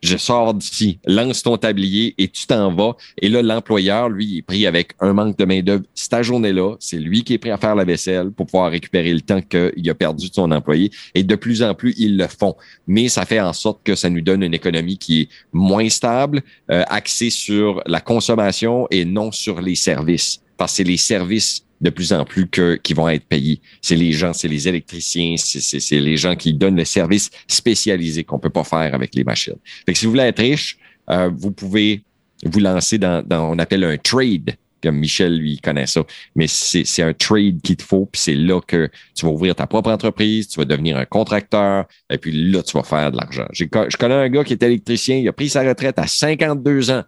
je 0.01 0.17
sors 0.17 0.53
d'ici, 0.53 0.99
lance 1.05 1.43
ton 1.43 1.57
tablier 1.57 2.15
et 2.17 2.27
tu 2.27 2.47
t'en 2.47 2.73
vas. 2.73 2.95
Et 3.21 3.29
là, 3.29 3.41
l'employeur, 3.41 4.09
lui, 4.09 4.37
est 4.37 4.41
pris 4.41 4.65
avec 4.65 4.93
un 4.99 5.13
manque 5.13 5.37
de 5.37 5.45
main-d'œuvre. 5.45 5.83
Cette 5.93 6.23
journée-là, 6.23 6.75
c'est 6.79 6.97
lui 6.97 7.23
qui 7.23 7.33
est 7.33 7.37
prêt 7.37 7.49
à 7.49 7.57
faire 7.57 7.75
la 7.75 7.83
vaisselle 7.83 8.31
pour 8.31 8.45
pouvoir 8.45 8.71
récupérer 8.71 9.13
le 9.13 9.21
temps 9.21 9.41
qu'il 9.41 9.89
a 9.89 9.93
perdu 9.93 10.29
de 10.29 10.33
son 10.33 10.51
employé. 10.51 10.91
Et 11.15 11.23
de 11.23 11.35
plus 11.35 11.61
en 11.63 11.73
plus, 11.73 11.93
ils 11.97 12.17
le 12.17 12.27
font. 12.27 12.55
Mais 12.87 13.09
ça 13.09 13.25
fait 13.25 13.41
en 13.41 13.53
sorte 13.53 13.81
que 13.83 13.95
ça 13.95 14.09
nous 14.09 14.21
donne 14.21 14.43
une 14.43 14.53
économie 14.53 14.97
qui 14.97 15.21
est 15.21 15.29
moins 15.51 15.89
stable, 15.89 16.41
euh, 16.71 16.83
axée 16.87 17.29
sur 17.29 17.81
la 17.85 18.01
consommation 18.01 18.87
et 18.91 19.05
non 19.05 19.31
sur 19.31 19.61
les 19.61 19.75
services. 19.75 20.41
Parce 20.57 20.73
que 20.73 20.77
c'est 20.77 20.83
les 20.83 20.97
services 20.97 21.63
de 21.81 21.89
plus 21.89 22.13
en 22.13 22.25
plus 22.25 22.47
que, 22.47 22.75
qui 22.75 22.93
vont 22.93 23.09
être 23.09 23.25
payés. 23.25 23.61
C'est 23.81 23.95
les 23.95 24.11
gens, 24.11 24.33
c'est 24.33 24.47
les 24.47 24.67
électriciens, 24.67 25.35
c'est 25.37 25.99
les 25.99 26.17
gens 26.17 26.35
qui 26.35 26.53
donnent 26.53 26.75
le 26.75 26.85
service 26.85 27.29
spécialisé 27.47 28.23
qu'on 28.23 28.39
peut 28.39 28.49
pas 28.49 28.63
faire 28.63 28.93
avec 28.93 29.15
les 29.15 29.23
machines. 29.23 29.57
Fait 29.85 29.93
si 29.93 30.05
vous 30.05 30.11
voulez 30.11 30.23
être 30.23 30.39
riche, 30.39 30.77
euh, 31.09 31.29
vous 31.33 31.51
pouvez 31.51 32.03
vous 32.45 32.59
lancer 32.59 32.97
dans, 32.97 33.25
dans, 33.25 33.49
on 33.49 33.59
appelle 33.59 33.83
un 33.83 33.97
trade, 33.97 34.55
comme 34.81 34.97
Michel 34.97 35.37
lui 35.37 35.57
connaît 35.59 35.87
ça. 35.87 36.03
Mais 36.35 36.47
c'est 36.47 37.01
un 37.01 37.13
trade 37.13 37.61
qu'il 37.61 37.75
te 37.75 37.83
faut, 37.83 38.05
puis 38.05 38.21
c'est 38.21 38.35
là 38.35 38.61
que 38.61 38.89
tu 39.15 39.25
vas 39.25 39.31
ouvrir 39.31 39.55
ta 39.55 39.67
propre 39.67 39.91
entreprise, 39.91 40.47
tu 40.47 40.59
vas 40.59 40.65
devenir 40.65 40.97
un 40.97 41.05
contracteur, 41.05 41.85
et 42.09 42.17
puis 42.17 42.51
là, 42.51 42.63
tu 42.63 42.77
vas 42.77 42.83
faire 42.83 43.11
de 43.11 43.17
l'argent. 43.17 43.47
Je 43.51 43.65
connais 43.97 44.15
un 44.15 44.29
gars 44.29 44.43
qui 44.43 44.53
est 44.53 44.63
électricien, 44.63 45.17
il 45.17 45.27
a 45.27 45.33
pris 45.33 45.49
sa 45.49 45.63
retraite 45.63 45.99
à 45.99 46.07
52 46.07 46.91
ans. 46.91 47.03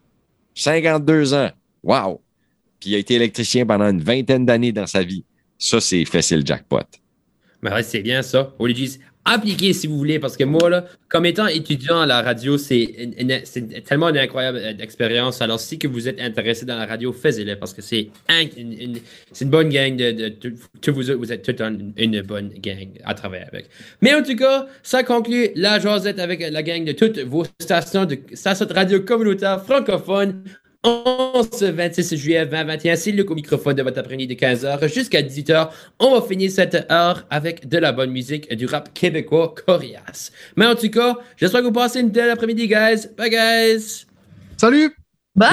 52 0.55 1.33
ans. 1.33 1.49
Wow! 1.83 2.21
Puis 2.81 2.89
il 2.89 2.95
a 2.95 2.97
été 2.97 3.13
électricien 3.13 3.65
pendant 3.65 3.89
une 3.89 4.01
vingtaine 4.01 4.45
d'années 4.45 4.73
dans 4.73 4.87
sa 4.87 5.03
vie. 5.03 5.23
Ça, 5.57 5.79
c'est 5.79 6.03
facile 6.03 6.45
jackpot. 6.45 6.79
Mais 7.61 7.83
c'est 7.83 8.01
bien 8.01 8.23
ça. 8.23 8.55
Olivier, 8.57 8.89
appliquez 9.23 9.73
si 9.73 9.85
vous 9.85 9.97
voulez, 9.97 10.17
parce 10.17 10.35
que 10.35 10.43
moi, 10.43 10.67
là, 10.67 10.85
comme 11.07 11.27
étant 11.27 11.45
étudiant 11.45 12.01
à 12.01 12.05
la 12.07 12.23
radio, 12.23 12.57
c'est 12.57 12.87
tellement 13.85 14.09
une 14.09 14.17
incroyable 14.17 14.57
euh, 14.57 14.73
expérience. 14.79 15.43
Alors, 15.43 15.59
si 15.59 15.77
que 15.77 15.87
vous 15.87 16.07
êtes 16.07 16.19
intéressé 16.19 16.65
dans 16.65 16.77
la 16.77 16.87
radio, 16.87 17.13
faites-le, 17.13 17.55
parce 17.55 17.73
que 17.73 17.83
c'est 17.83 18.09
une, 18.29 18.73
une, 18.73 19.49
bonne 19.49 19.69
gang 19.69 19.95
de, 19.95 20.91
vous, 20.91 21.31
êtes 21.31 21.43
tout 21.43 21.63
une, 21.63 22.21
bonne 22.23 22.49
gang 22.49 22.89
à 23.03 23.13
travailler 23.13 23.45
avec. 23.45 23.69
Mais 24.01 24.15
en 24.15 24.23
tout 24.23 24.35
cas, 24.35 24.65
ça 24.81 25.03
conclut 25.03 25.49
la 25.55 25.79
jasette 25.79 26.19
avec 26.19 26.39
la 26.39 26.63
gang 26.63 26.83
de 26.83 26.93
toutes 26.93 27.19
vos 27.19 27.43
stations 27.59 28.05
de 28.05 28.17
stations 28.33 28.65
de 28.65 28.73
radio 28.73 29.01
communautaire 29.01 29.63
francophone. 29.63 30.43
On 30.83 31.43
ce 31.43 31.65
26 31.65 32.15
juillet 32.17 32.45
2021, 32.45 32.95
c'est 32.95 33.11
le 33.11 33.23
microphone 33.23 33.75
de 33.75 33.83
votre 33.83 33.99
après-midi 33.99 34.35
de 34.35 34.39
15h 34.39 34.91
jusqu'à 34.91 35.21
18h. 35.21 35.69
On 35.99 36.19
va 36.19 36.25
finir 36.25 36.49
cette 36.49 36.91
heure 36.91 37.25
avec 37.29 37.67
de 37.67 37.77
la 37.77 37.91
bonne 37.91 38.09
musique 38.09 38.51
du 38.55 38.65
rap 38.65 38.91
québécois 38.93 39.53
coriace. 39.65 40.31
Mais 40.55 40.65
en 40.65 40.73
tout 40.73 40.89
cas, 40.89 41.17
j'espère 41.37 41.61
que 41.61 41.67
vous 41.67 41.71
passez 41.71 41.99
une 41.99 42.09
belle 42.09 42.31
après-midi, 42.31 42.67
guys. 42.67 43.07
Bye, 43.15 43.29
guys. 43.29 44.07
Salut. 44.57 44.95
Bye. 45.35 45.51